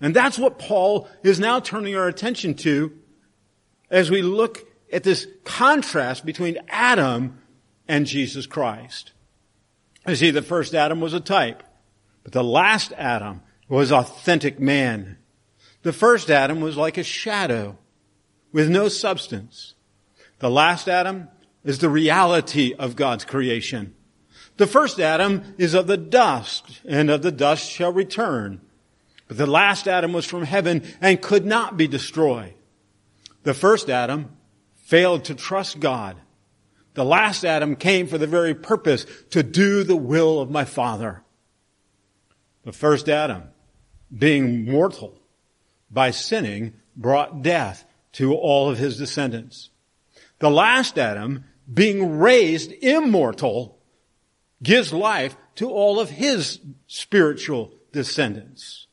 And 0.00 0.14
that's 0.14 0.38
what 0.38 0.58
Paul 0.58 1.08
is 1.22 1.38
now 1.38 1.60
turning 1.60 1.96
our 1.96 2.08
attention 2.08 2.54
to 2.54 2.98
as 3.90 4.10
we 4.10 4.22
look 4.22 4.66
at 4.92 5.02
this 5.02 5.26
contrast 5.44 6.24
between 6.24 6.58
Adam 6.68 7.38
and 7.86 8.06
Jesus 8.06 8.46
Christ. 8.46 9.12
You 10.06 10.16
see, 10.16 10.30
the 10.30 10.42
first 10.42 10.74
Adam 10.74 11.00
was 11.00 11.12
a 11.12 11.20
type. 11.20 11.62
But 12.22 12.32
the 12.32 12.44
last 12.44 12.92
Adam 12.96 13.42
was 13.68 13.90
authentic 13.90 14.60
man. 14.60 15.18
The 15.82 15.92
first 15.92 16.30
Adam 16.30 16.60
was 16.60 16.76
like 16.76 16.96
a 16.96 17.02
shadow 17.02 17.76
with 18.52 18.70
no 18.70 18.88
substance. 18.88 19.74
The 20.38 20.50
last 20.50 20.88
Adam 20.88 21.28
is 21.64 21.80
the 21.80 21.88
reality 21.88 22.74
of 22.78 22.96
God's 22.96 23.24
creation. 23.24 23.94
The 24.62 24.68
first 24.68 25.00
Adam 25.00 25.56
is 25.58 25.74
of 25.74 25.88
the 25.88 25.96
dust, 25.96 26.82
and 26.86 27.10
of 27.10 27.22
the 27.22 27.32
dust 27.32 27.68
shall 27.68 27.92
return. 27.92 28.60
But 29.26 29.36
the 29.36 29.44
last 29.44 29.88
Adam 29.88 30.12
was 30.12 30.24
from 30.24 30.44
heaven 30.44 30.84
and 31.00 31.20
could 31.20 31.44
not 31.44 31.76
be 31.76 31.88
destroyed. 31.88 32.54
The 33.42 33.54
first 33.54 33.90
Adam 33.90 34.30
failed 34.76 35.24
to 35.24 35.34
trust 35.34 35.80
God. 35.80 36.16
The 36.94 37.04
last 37.04 37.44
Adam 37.44 37.74
came 37.74 38.06
for 38.06 38.18
the 38.18 38.28
very 38.28 38.54
purpose 38.54 39.04
to 39.30 39.42
do 39.42 39.82
the 39.82 39.96
will 39.96 40.38
of 40.38 40.48
my 40.48 40.64
Father. 40.64 41.24
The 42.62 42.70
first 42.70 43.08
Adam, 43.08 43.48
being 44.16 44.64
mortal 44.64 45.18
by 45.90 46.12
sinning, 46.12 46.74
brought 46.96 47.42
death 47.42 47.84
to 48.12 48.32
all 48.32 48.70
of 48.70 48.78
his 48.78 48.96
descendants. 48.96 49.70
The 50.38 50.52
last 50.52 51.00
Adam, 51.00 51.46
being 51.68 52.20
raised 52.20 52.70
immortal, 52.70 53.81
gives 54.62 54.92
life 54.92 55.36
to 55.56 55.70
all 55.70 56.00
of 56.00 56.10
his 56.10 56.60
spiritual 56.86 57.74
descendants. 57.92 58.86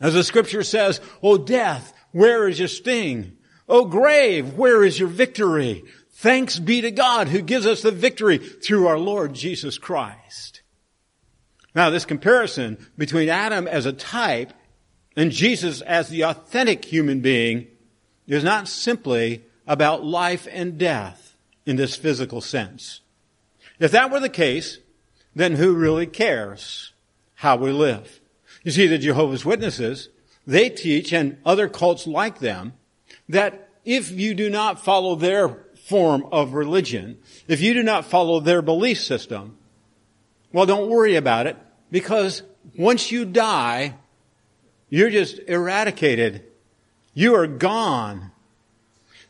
As 0.00 0.14
the 0.14 0.24
scripture 0.24 0.62
says, 0.62 1.00
O 1.22 1.38
death, 1.38 1.92
where 2.12 2.48
is 2.48 2.58
your 2.58 2.68
sting? 2.68 3.36
O 3.68 3.84
grave, 3.84 4.54
where 4.54 4.84
is 4.84 4.98
your 4.98 5.08
victory? 5.08 5.84
Thanks 6.12 6.58
be 6.58 6.80
to 6.80 6.90
God 6.90 7.28
who 7.28 7.42
gives 7.42 7.66
us 7.66 7.82
the 7.82 7.90
victory 7.90 8.38
through 8.38 8.86
our 8.86 8.98
Lord 8.98 9.34
Jesus 9.34 9.78
Christ. 9.78 10.62
Now, 11.74 11.90
this 11.90 12.06
comparison 12.06 12.78
between 12.96 13.28
Adam 13.28 13.68
as 13.68 13.84
a 13.84 13.92
type 13.92 14.52
and 15.14 15.30
Jesus 15.30 15.82
as 15.82 16.08
the 16.08 16.24
authentic 16.24 16.84
human 16.84 17.20
being 17.20 17.66
is 18.26 18.44
not 18.44 18.68
simply 18.68 19.44
about 19.66 20.04
life 20.04 20.48
and 20.50 20.78
death 20.78 21.36
in 21.66 21.76
this 21.76 21.96
physical 21.96 22.40
sense. 22.40 23.00
If 23.78 23.90
that 23.92 24.10
were 24.10 24.20
the 24.20 24.28
case, 24.28 24.78
then 25.34 25.54
who 25.54 25.74
really 25.74 26.06
cares 26.06 26.92
how 27.34 27.56
we 27.56 27.72
live? 27.72 28.20
You 28.62 28.72
see, 28.72 28.86
the 28.86 28.98
Jehovah's 28.98 29.44
Witnesses, 29.44 30.08
they 30.46 30.70
teach, 30.70 31.12
and 31.12 31.38
other 31.44 31.68
cults 31.68 32.06
like 32.06 32.38
them, 32.38 32.72
that 33.28 33.68
if 33.84 34.10
you 34.10 34.34
do 34.34 34.50
not 34.50 34.82
follow 34.82 35.14
their 35.14 35.48
form 35.86 36.26
of 36.32 36.54
religion, 36.54 37.18
if 37.46 37.60
you 37.60 37.74
do 37.74 37.82
not 37.82 38.04
follow 38.04 38.40
their 38.40 38.62
belief 38.62 39.00
system, 39.00 39.56
well, 40.52 40.66
don't 40.66 40.90
worry 40.90 41.16
about 41.16 41.46
it 41.46 41.56
because 41.90 42.42
once 42.76 43.12
you 43.12 43.24
die, 43.24 43.94
you're 44.88 45.10
just 45.10 45.38
eradicated. 45.46 46.44
You 47.14 47.34
are 47.34 47.46
gone. 47.46 48.30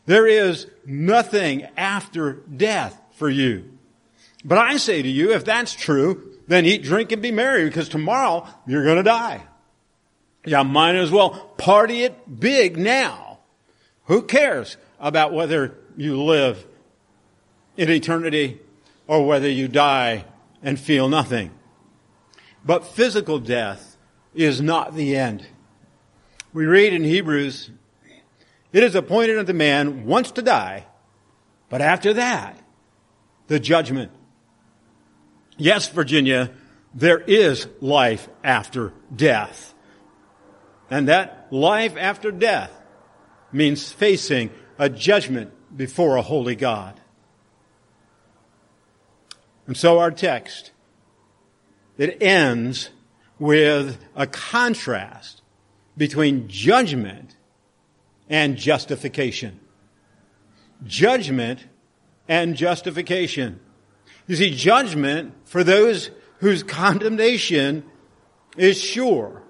There 0.05 0.27
is 0.27 0.67
nothing 0.85 1.67
after 1.75 2.33
death 2.33 2.99
for 3.11 3.29
you. 3.29 3.76
But 4.47 4.59
I 4.59 4.77
say 4.77 5.01
to 5.01 5.09
you, 5.09 5.33
if 5.33 5.43
that's 5.43 5.73
true, 5.73 6.37
then 6.47 6.65
eat, 6.65 6.81
drink, 6.81 7.11
and 7.11 7.21
be 7.21 7.31
merry 7.31 7.65
because 7.65 7.89
tomorrow 7.89 8.47
you're 8.65 8.85
going 8.85 8.95
to 8.95 9.03
die. 9.03 9.45
Yeah, 10.45 10.63
might 10.63 10.95
as 10.95 11.11
well 11.11 11.31
party 11.57 12.03
it 12.03 12.39
big 12.39 12.77
now. 12.77 13.39
Who 14.05 14.21
cares 14.21 14.77
about 15.01 15.33
whether 15.33 15.77
you 15.97 16.23
live 16.23 16.65
in 17.75 17.89
eternity 17.89 18.61
or 19.05 19.27
whether 19.27 19.49
you 19.49 19.67
die 19.67 20.23
and 20.63 20.79
feel 20.79 21.09
nothing? 21.09 21.51
But 22.65 22.87
physical 22.87 23.39
death 23.39 23.97
is 24.33 24.61
not 24.61 24.95
the 24.95 25.17
end. 25.17 25.45
We 26.53 26.65
read 26.65 26.93
in 26.93 27.03
Hebrews, 27.03 27.69
it 28.71 28.81
is 28.81 28.95
appointed 28.95 29.37
unto 29.37 29.51
man 29.51 30.05
once 30.05 30.31
to 30.31 30.41
die, 30.41 30.85
but 31.67 31.81
after 31.81 32.13
that, 32.13 32.57
the 33.47 33.59
judgment. 33.59 34.11
Yes, 35.57 35.89
Virginia, 35.89 36.51
there 36.93 37.19
is 37.19 37.67
life 37.81 38.27
after 38.43 38.93
death. 39.15 39.73
And 40.89 41.07
that 41.07 41.47
life 41.51 41.95
after 41.97 42.31
death 42.31 42.71
means 43.51 43.91
facing 43.91 44.51
a 44.77 44.89
judgment 44.89 45.51
before 45.75 46.15
a 46.15 46.21
holy 46.21 46.55
God. 46.55 46.99
And 49.65 49.75
so 49.75 49.99
our 49.99 50.11
text, 50.11 50.71
it 51.97 52.21
ends 52.21 52.89
with 53.39 53.97
a 54.15 54.25
contrast 54.25 55.41
between 55.97 56.47
judgment 56.47 57.35
and 58.29 58.55
justification. 58.55 59.59
Judgment 60.85 61.65
and 62.27 62.55
justification. 62.55 63.59
You 64.27 64.35
see, 64.35 64.53
judgment 64.53 65.33
for 65.45 65.63
those 65.63 66.11
whose 66.39 66.61
condemnation 66.61 67.85
is 68.57 68.79
sure, 68.79 69.41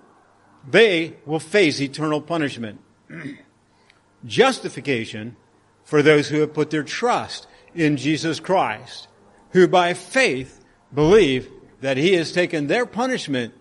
they 0.70 1.18
will 1.26 1.40
face 1.40 1.82
eternal 1.82 2.22
punishment. 2.22 2.80
Justification 4.26 5.36
for 5.84 6.02
those 6.02 6.28
who 6.28 6.42
have 6.42 6.54
put 6.54 6.70
their 6.70 6.84
trust 6.84 7.48
in 7.74 7.98
Jesus 7.98 8.40
Christ, 8.40 9.08
who 9.52 9.68
by 9.68 9.94
faith 9.94 10.64
believe 10.94 11.50
that 11.82 11.98
He 11.98 12.14
has 12.14 12.32
taken 12.32 12.68
their 12.68 12.86
punishment 12.86 13.54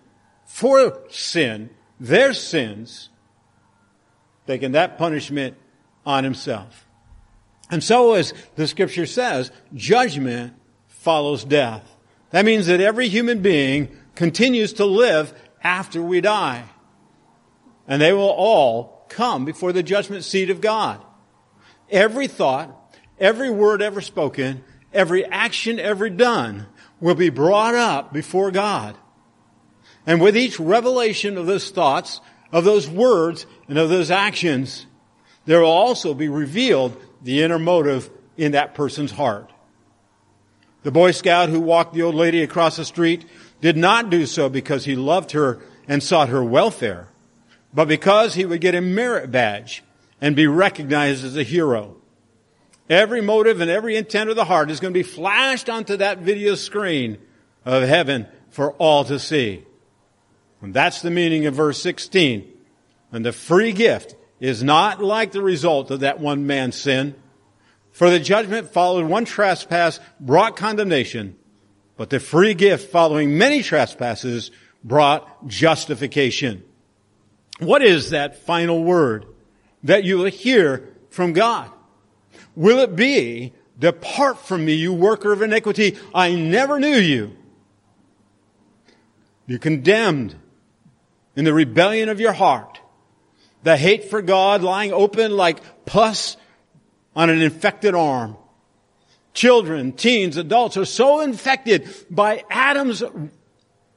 for 0.45 0.99
sin, 1.09 1.69
their 1.99 2.33
sins, 2.33 3.09
taken 4.45 4.73
that 4.73 4.97
punishment 4.97 5.55
on 6.05 6.23
Himself. 6.23 6.85
And 7.69 7.83
so 7.83 8.13
as 8.13 8.33
the 8.55 8.67
scripture 8.67 9.05
says, 9.05 9.51
judgment 9.73 10.53
follows 11.07 11.45
death. 11.45 11.89
That 12.31 12.43
means 12.43 12.67
that 12.67 12.81
every 12.81 13.07
human 13.07 13.41
being 13.41 13.97
continues 14.13 14.73
to 14.73 14.85
live 14.85 15.33
after 15.63 16.01
we 16.01 16.19
die. 16.19 16.65
And 17.87 18.01
they 18.01 18.11
will 18.11 18.23
all 18.23 19.05
come 19.07 19.45
before 19.45 19.71
the 19.71 19.83
judgment 19.83 20.25
seat 20.25 20.49
of 20.49 20.59
God. 20.59 21.01
Every 21.89 22.27
thought, 22.27 22.97
every 23.17 23.49
word 23.49 23.81
ever 23.81 24.01
spoken, 24.01 24.65
every 24.93 25.23
action 25.23 25.79
ever 25.79 26.09
done 26.09 26.65
will 26.99 27.15
be 27.15 27.29
brought 27.29 27.75
up 27.75 28.11
before 28.11 28.51
God. 28.51 28.97
And 30.05 30.19
with 30.19 30.35
each 30.35 30.59
revelation 30.59 31.37
of 31.37 31.45
those 31.45 31.71
thoughts, 31.71 32.19
of 32.51 32.65
those 32.65 32.89
words, 32.89 33.45
and 33.69 33.77
of 33.77 33.87
those 33.87 34.11
actions, 34.11 34.85
there 35.45 35.61
will 35.61 35.69
also 35.69 36.13
be 36.13 36.27
revealed 36.27 37.01
the 37.23 37.43
inner 37.43 37.59
motive 37.59 38.09
in 38.35 38.51
that 38.51 38.75
person's 38.75 39.11
heart. 39.11 39.53
The 40.83 40.91
Boy 40.91 41.11
Scout 41.11 41.49
who 41.49 41.59
walked 41.59 41.93
the 41.93 42.03
old 42.03 42.15
lady 42.15 42.43
across 42.43 42.77
the 42.77 42.85
street 42.85 43.25
did 43.61 43.77
not 43.77 44.09
do 44.09 44.25
so 44.25 44.49
because 44.49 44.85
he 44.85 44.95
loved 44.95 45.31
her 45.31 45.59
and 45.87 46.03
sought 46.03 46.29
her 46.29 46.43
welfare, 46.43 47.07
but 47.73 47.87
because 47.87 48.35
he 48.35 48.45
would 48.45 48.61
get 48.61 48.75
a 48.75 48.81
merit 48.81 49.31
badge 49.31 49.83
and 50.21 50.35
be 50.35 50.47
recognized 50.47 51.25
as 51.25 51.37
a 51.37 51.43
hero. 51.43 51.95
Every 52.89 53.21
motive 53.21 53.59
and 53.59 53.69
every 53.69 53.97
intent 53.97 54.29
of 54.29 54.35
the 54.35 54.45
heart 54.45 54.71
is 54.71 54.79
going 54.79 54.93
to 54.93 54.99
be 54.99 55.03
flashed 55.03 55.69
onto 55.69 55.97
that 55.97 56.19
video 56.19 56.55
screen 56.55 57.17
of 57.65 57.83
heaven 57.83 58.27
for 58.49 58.71
all 58.73 59.03
to 59.05 59.19
see. 59.19 59.63
And 60.61 60.73
that's 60.73 61.01
the 61.01 61.11
meaning 61.11 61.45
of 61.45 61.55
verse 61.55 61.81
16. 61.81 62.51
And 63.11 63.25
the 63.25 63.33
free 63.33 63.73
gift 63.73 64.15
is 64.39 64.63
not 64.63 65.03
like 65.03 65.31
the 65.31 65.41
result 65.41 65.91
of 65.91 66.01
that 66.01 66.19
one 66.19 66.47
man's 66.47 66.75
sin. 66.75 67.15
For 67.97 68.11
the 68.11 68.19
judgment 68.19 68.71
followed 68.71 69.07
one 69.07 69.25
trespass 69.25 69.99
brought 70.19 70.55
condemnation, 70.55 71.35
but 71.95 72.11
the 72.11 72.19
free 72.19 72.53
gift 72.53 72.91
following 72.91 73.39
many 73.39 73.63
trespasses 73.63 74.51
brought 74.83 75.47
justification. 75.47 76.63
What 77.57 77.81
is 77.81 78.11
that 78.11 78.45
final 78.45 78.83
word 78.83 79.25
that 79.81 80.03
you 80.03 80.19
will 80.19 80.25
hear 80.25 80.93
from 81.09 81.33
God? 81.33 81.71
Will 82.55 82.77
it 82.81 82.95
be, 82.95 83.53
depart 83.79 84.37
from 84.45 84.63
me, 84.63 84.73
you 84.73 84.93
worker 84.93 85.33
of 85.33 85.41
iniquity, 85.41 85.97
I 86.13 86.35
never 86.35 86.79
knew 86.79 86.97
you. 86.97 87.35
You 89.47 89.57
condemned 89.57 90.35
in 91.35 91.45
the 91.45 91.53
rebellion 91.53 92.09
of 92.09 92.19
your 92.19 92.33
heart, 92.33 92.79
the 93.63 93.75
hate 93.75 94.03
for 94.11 94.21
God 94.21 94.61
lying 94.61 94.93
open 94.93 95.35
like 95.35 95.85
pus 95.87 96.37
on 97.17 97.31
an 97.31 97.41
infected 97.41 97.95
arm. 97.95 98.37
Children, 99.33 99.91
teens, 99.91 100.37
adults 100.37 100.77
are 100.77 100.85
so 100.85 101.21
infected 101.21 101.89
by 102.11 102.43
Adam's 102.49 103.03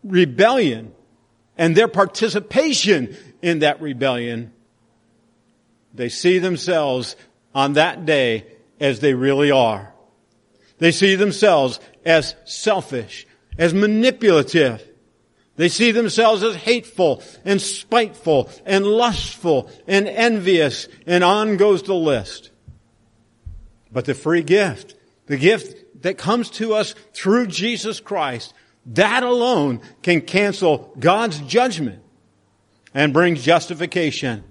rebellion 0.03 0.93
and 1.59 1.77
their 1.77 1.87
participation 1.87 3.15
in 3.43 3.59
that 3.59 3.83
rebellion. 3.83 4.53
They 5.93 6.09
see 6.09 6.39
themselves 6.39 7.15
on 7.55 7.75
that 7.75 8.07
day 8.07 8.47
as 8.81 9.01
they 9.01 9.13
really 9.13 9.51
are. 9.51 9.93
They 10.79 10.93
see 10.93 11.15
themselves 11.15 11.79
as 12.07 12.35
selfish, 12.47 13.27
as 13.59 13.75
manipulative. 13.75 14.83
They 15.57 15.69
see 15.69 15.91
themselves 15.91 16.43
as 16.43 16.57
hateful 16.57 17.23
and 17.45 17.61
spiteful 17.61 18.49
and 18.65 18.87
lustful 18.87 19.71
and 19.87 20.09
envious 20.09 20.89
and 21.07 21.23
on 21.23 21.59
goes 21.59 21.83
the 21.83 21.95
list. 21.95 22.50
But 23.93 24.05
the 24.05 24.15
free 24.15 24.43
gift, 24.43 24.95
the 25.27 25.37
gift 25.37 26.03
that 26.03 26.19
comes 26.19 26.51
to 26.51 26.75
us 26.75 26.95
through 27.13 27.49
Jesus 27.49 28.01
Christ, 28.01 28.55
that 28.87 29.23
alone 29.23 29.81
can 30.03 30.21
cancel 30.21 30.95
God's 30.99 31.39
judgment 31.41 32.03
and 32.95 33.13
bring 33.13 33.35
justification. 33.35 34.45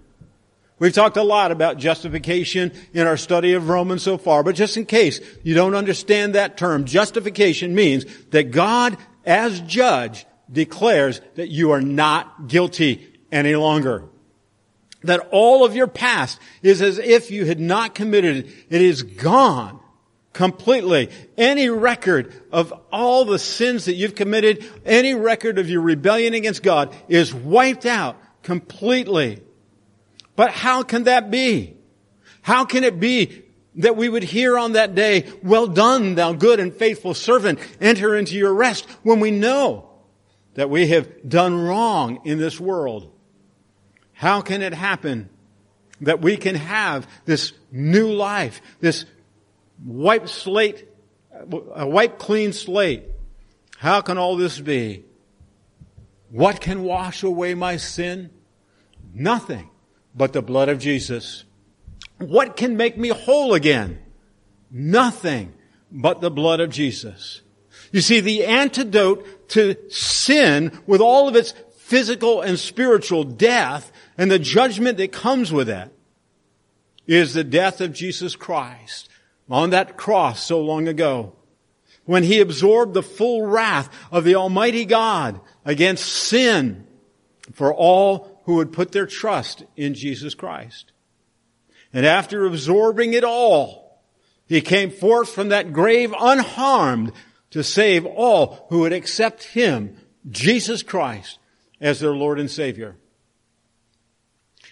We've 0.77 0.93
talked 0.93 1.17
a 1.17 1.23
lot 1.23 1.51
about 1.51 1.77
justification 1.77 2.71
in 2.93 3.05
our 3.05 3.17
study 3.17 3.53
of 3.53 3.67
Romans 3.67 4.03
so 4.03 4.17
far, 4.17 4.43
but 4.43 4.55
just 4.55 4.77
in 4.77 4.85
case 4.85 5.19
you 5.43 5.53
don't 5.53 5.75
understand 5.75 6.35
that 6.35 6.57
term, 6.57 6.85
justification 6.85 7.75
means 7.75 8.05
that 8.29 8.51
God, 8.51 8.97
as 9.25 9.59
judge, 9.61 10.25
declares 10.49 11.19
that 11.35 11.49
you 11.49 11.71
are 11.71 11.81
not 11.81 12.47
guilty 12.47 13.13
any 13.31 13.55
longer 13.55 14.05
that 15.03 15.27
all 15.31 15.65
of 15.65 15.75
your 15.75 15.87
past 15.87 16.39
is 16.61 16.81
as 16.81 16.97
if 16.97 17.31
you 17.31 17.45
had 17.45 17.59
not 17.59 17.95
committed 17.95 18.37
it. 18.37 18.47
It 18.69 18.81
is 18.81 19.03
gone 19.03 19.79
completely. 20.33 21.09
Any 21.37 21.69
record 21.69 22.33
of 22.51 22.73
all 22.91 23.25
the 23.25 23.39
sins 23.39 23.85
that 23.85 23.95
you've 23.95 24.15
committed, 24.15 24.65
any 24.85 25.15
record 25.15 25.57
of 25.57 25.69
your 25.69 25.81
rebellion 25.81 26.33
against 26.33 26.63
God 26.63 26.93
is 27.07 27.33
wiped 27.33 27.85
out 27.85 28.17
completely. 28.43 29.41
But 30.35 30.51
how 30.51 30.83
can 30.83 31.03
that 31.03 31.31
be? 31.31 31.75
How 32.41 32.65
can 32.65 32.83
it 32.83 32.99
be 32.99 33.43
that 33.75 33.95
we 33.95 34.09
would 34.09 34.23
hear 34.23 34.57
on 34.57 34.73
that 34.73 34.95
day, 34.95 35.29
well 35.43 35.67
done, 35.67 36.15
thou 36.15 36.33
good 36.33 36.59
and 36.59 36.73
faithful 36.73 37.13
servant, 37.13 37.59
enter 37.79 38.15
into 38.15 38.35
your 38.35 38.53
rest 38.53 38.89
when 39.03 39.19
we 39.19 39.31
know 39.31 39.89
that 40.55 40.69
we 40.69 40.87
have 40.87 41.27
done 41.27 41.57
wrong 41.57 42.21
in 42.25 42.39
this 42.39 42.59
world? 42.59 43.13
How 44.19 44.41
can 44.41 44.61
it 44.61 44.73
happen 44.73 45.29
that 46.01 46.19
we 46.19 46.35
can 46.35 46.55
have 46.55 47.07
this 47.23 47.53
new 47.71 48.11
life, 48.11 48.61
this 48.81 49.05
white 49.81 50.27
slate, 50.27 50.85
a 51.73 51.87
white 51.87 52.19
clean 52.19 52.51
slate? 52.51 53.05
How 53.77 54.01
can 54.01 54.17
all 54.17 54.35
this 54.35 54.59
be? 54.59 55.05
What 56.31 56.59
can 56.59 56.83
wash 56.83 57.23
away 57.23 57.53
my 57.53 57.77
sin? 57.77 58.29
Nothing 59.13 59.69
but 60.13 60.33
the 60.33 60.41
blood 60.41 60.67
of 60.67 60.79
Jesus. 60.79 61.45
What 62.17 62.57
can 62.57 62.75
make 62.75 62.97
me 62.97 63.07
whole 63.07 63.53
again? 63.53 63.99
Nothing 64.69 65.53
but 65.89 66.19
the 66.19 66.29
blood 66.29 66.59
of 66.59 66.71
Jesus. 66.71 67.41
You 67.93 68.01
see, 68.01 68.19
the 68.19 68.43
antidote 68.43 69.47
to 69.51 69.77
sin 69.89 70.77
with 70.85 70.99
all 70.99 71.29
of 71.29 71.37
its 71.37 71.53
physical 71.89 72.41
and 72.41 72.59
spiritual 72.59 73.23
death 73.23 73.91
and 74.17 74.29
the 74.29 74.37
judgment 74.37 74.97
that 74.97 75.11
comes 75.11 75.51
with 75.51 75.67
that 75.67 75.91
is 77.07 77.33
the 77.33 77.43
death 77.43 77.81
of 77.81 77.93
Jesus 77.93 78.35
Christ 78.35 79.09
on 79.49 79.71
that 79.71 79.97
cross 79.97 80.43
so 80.43 80.61
long 80.61 80.87
ago. 80.87 81.33
when 82.05 82.23
he 82.23 82.39
absorbed 82.39 82.95
the 82.95 83.03
full 83.03 83.45
wrath 83.45 83.87
of 84.11 84.23
the 84.23 84.33
Almighty 84.33 84.83
God 84.83 85.39
against 85.63 86.05
sin 86.05 86.87
for 87.53 87.73
all 87.73 88.41
who 88.45 88.55
would 88.55 88.71
put 88.71 88.91
their 88.91 89.05
trust 89.05 89.63
in 89.75 89.93
Jesus 89.93 90.33
Christ. 90.33 90.91
And 91.93 92.05
after 92.05 92.45
absorbing 92.45 93.13
it 93.13 93.23
all, 93.23 94.01
he 94.47 94.61
came 94.61 94.89
forth 94.91 95.29
from 95.29 95.49
that 95.49 95.73
grave 95.73 96.13
unharmed 96.19 97.11
to 97.51 97.63
save 97.63 98.05
all 98.05 98.65
who 98.69 98.79
would 98.79 98.93
accept 98.93 99.43
him, 99.43 99.95
Jesus 100.29 100.83
Christ, 100.83 101.38
as 101.79 101.99
their 101.99 102.13
Lord 102.13 102.39
and 102.39 102.49
Savior. 102.49 102.95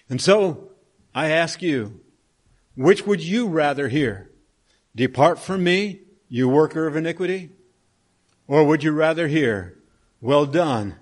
And 0.09 0.21
so, 0.21 0.71
I 1.13 1.29
ask 1.29 1.61
you, 1.61 2.01
which 2.75 3.05
would 3.05 3.21
you 3.23 3.47
rather 3.47 3.89
hear? 3.89 4.29
Depart 4.95 5.39
from 5.39 5.63
me, 5.63 6.01
you 6.29 6.47
worker 6.47 6.87
of 6.87 6.95
iniquity? 6.95 7.51
Or 8.47 8.63
would 8.63 8.83
you 8.83 8.91
rather 8.91 9.27
hear, 9.27 9.77
well 10.21 10.45
done, 10.45 10.95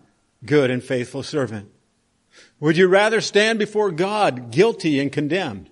good 0.46 0.72
and 0.72 0.84
faithful 0.84 1.24
servant? 1.24 1.70
Would 2.60 2.78
you 2.78 2.88
rather 2.88 3.22
stand 3.22 3.60
before 3.60 3.92
God 3.92 4.52
guilty 4.52 5.00
and 5.00 5.12
condemned? 5.12 5.70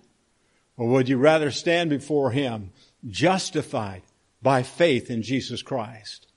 Or 0.77 0.87
would 0.87 1.09
you 1.09 1.17
rather 1.17 1.51
stand 1.51 1.89
before 1.89 2.31
Him 2.31 2.71
justified 3.07 4.03
by 4.41 4.63
faith 4.63 5.09
in 5.09 5.21
Jesus 5.21 5.61
Christ? 5.61 6.27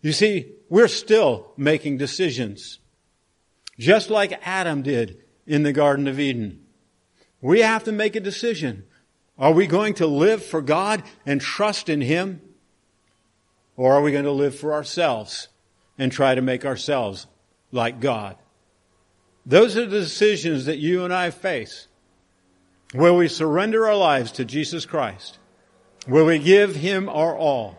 You 0.00 0.12
see, 0.12 0.52
we're 0.68 0.88
still 0.88 1.52
making 1.56 1.98
decisions. 1.98 2.78
Just 3.78 4.10
like 4.10 4.40
Adam 4.42 4.82
did 4.82 5.18
in 5.46 5.62
the 5.62 5.72
Garden 5.72 6.06
of 6.06 6.20
Eden. 6.20 6.60
We 7.40 7.60
have 7.60 7.84
to 7.84 7.92
make 7.92 8.16
a 8.16 8.20
decision. 8.20 8.84
Are 9.38 9.52
we 9.52 9.66
going 9.66 9.94
to 9.94 10.06
live 10.06 10.44
for 10.44 10.62
God 10.62 11.02
and 11.26 11.40
trust 11.40 11.88
in 11.88 12.00
Him? 12.00 12.40
Or 13.76 13.94
are 13.94 14.02
we 14.02 14.12
going 14.12 14.24
to 14.24 14.30
live 14.30 14.54
for 14.54 14.72
ourselves 14.72 15.48
and 15.98 16.12
try 16.12 16.34
to 16.34 16.40
make 16.40 16.64
ourselves 16.64 17.26
like 17.72 18.00
God? 18.00 18.36
Those 19.44 19.76
are 19.76 19.84
the 19.84 20.00
decisions 20.00 20.64
that 20.66 20.78
you 20.78 21.04
and 21.04 21.12
I 21.12 21.30
face. 21.30 21.88
Will 22.94 23.16
we 23.16 23.28
surrender 23.28 23.86
our 23.86 23.96
lives 23.96 24.30
to 24.32 24.44
Jesus 24.44 24.86
Christ? 24.86 25.38
Will 26.06 26.26
we 26.26 26.38
give 26.38 26.76
Him 26.76 27.08
our 27.08 27.36
all? 27.36 27.76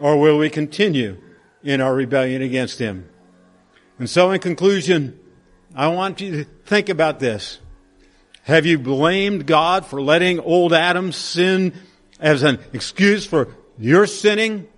Or 0.00 0.18
will 0.18 0.38
we 0.38 0.50
continue 0.50 1.20
in 1.62 1.80
our 1.80 1.94
rebellion 1.94 2.42
against 2.42 2.78
Him? 2.78 3.08
And 3.98 4.10
so 4.10 4.30
in 4.32 4.40
conclusion, 4.40 5.18
I 5.74 5.88
want 5.88 6.20
you 6.20 6.44
to 6.44 6.44
think 6.66 6.88
about 6.88 7.20
this. 7.20 7.58
Have 8.42 8.66
you 8.66 8.78
blamed 8.78 9.46
God 9.46 9.86
for 9.86 10.02
letting 10.02 10.40
old 10.40 10.72
Adam 10.72 11.12
sin 11.12 11.72
as 12.20 12.42
an 12.42 12.58
excuse 12.72 13.24
for 13.24 13.48
your 13.78 14.06
sinning? 14.06 14.68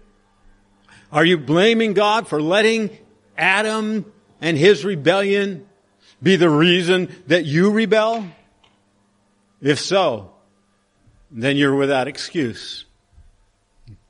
Are 1.11 1.25
you 1.25 1.39
blaming 1.39 1.93
God 1.93 2.29
for 2.29 2.41
letting 2.41 2.91
Adam 3.37 4.11
and 4.41 4.57
his 4.57 4.85
rebellion 4.85 5.67
be 6.23 6.37
the 6.37 6.51
reason 6.51 7.15
that 7.27 7.45
you 7.45 7.71
rebel? 7.71 8.27
If 9.61 9.81
so, 9.81 10.33
then 11.31 11.57
you're 11.57 11.75
without 11.75 12.09
excuse. 12.09 12.85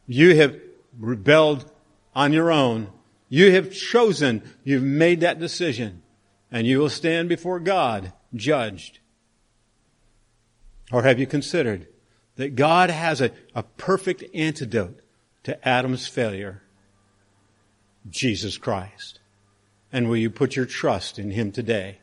You 0.07 0.37
have 0.37 0.57
rebelled 0.99 1.71
on 2.15 2.33
your 2.33 2.53
own. 2.53 2.91
You 3.37 3.53
have 3.53 3.71
chosen, 3.71 4.43
you've 4.65 4.83
made 4.83 5.21
that 5.21 5.39
decision, 5.39 6.01
and 6.51 6.67
you 6.67 6.79
will 6.79 6.89
stand 6.89 7.29
before 7.29 7.61
God 7.61 8.15
judged. 8.35 9.01
Or 10.91 11.03
have 11.03 11.19
you 11.19 11.27
considered 11.27 11.87
that 12.37 12.55
God 12.55 12.89
has 12.89 13.21
a, 13.21 13.31
a 13.55 13.63
perfect 13.63 14.25
antidote 14.35 15.01
to 15.43 15.69
Adam's 15.69 16.07
failure? 16.07 16.63
Jesus 18.09 18.57
Christ. 18.57 19.21
And 19.93 20.09
will 20.09 20.17
you 20.17 20.31
put 20.31 20.57
your 20.57 20.65
trust 20.65 21.19
in 21.19 21.31
Him 21.31 21.53
today? 21.53 21.99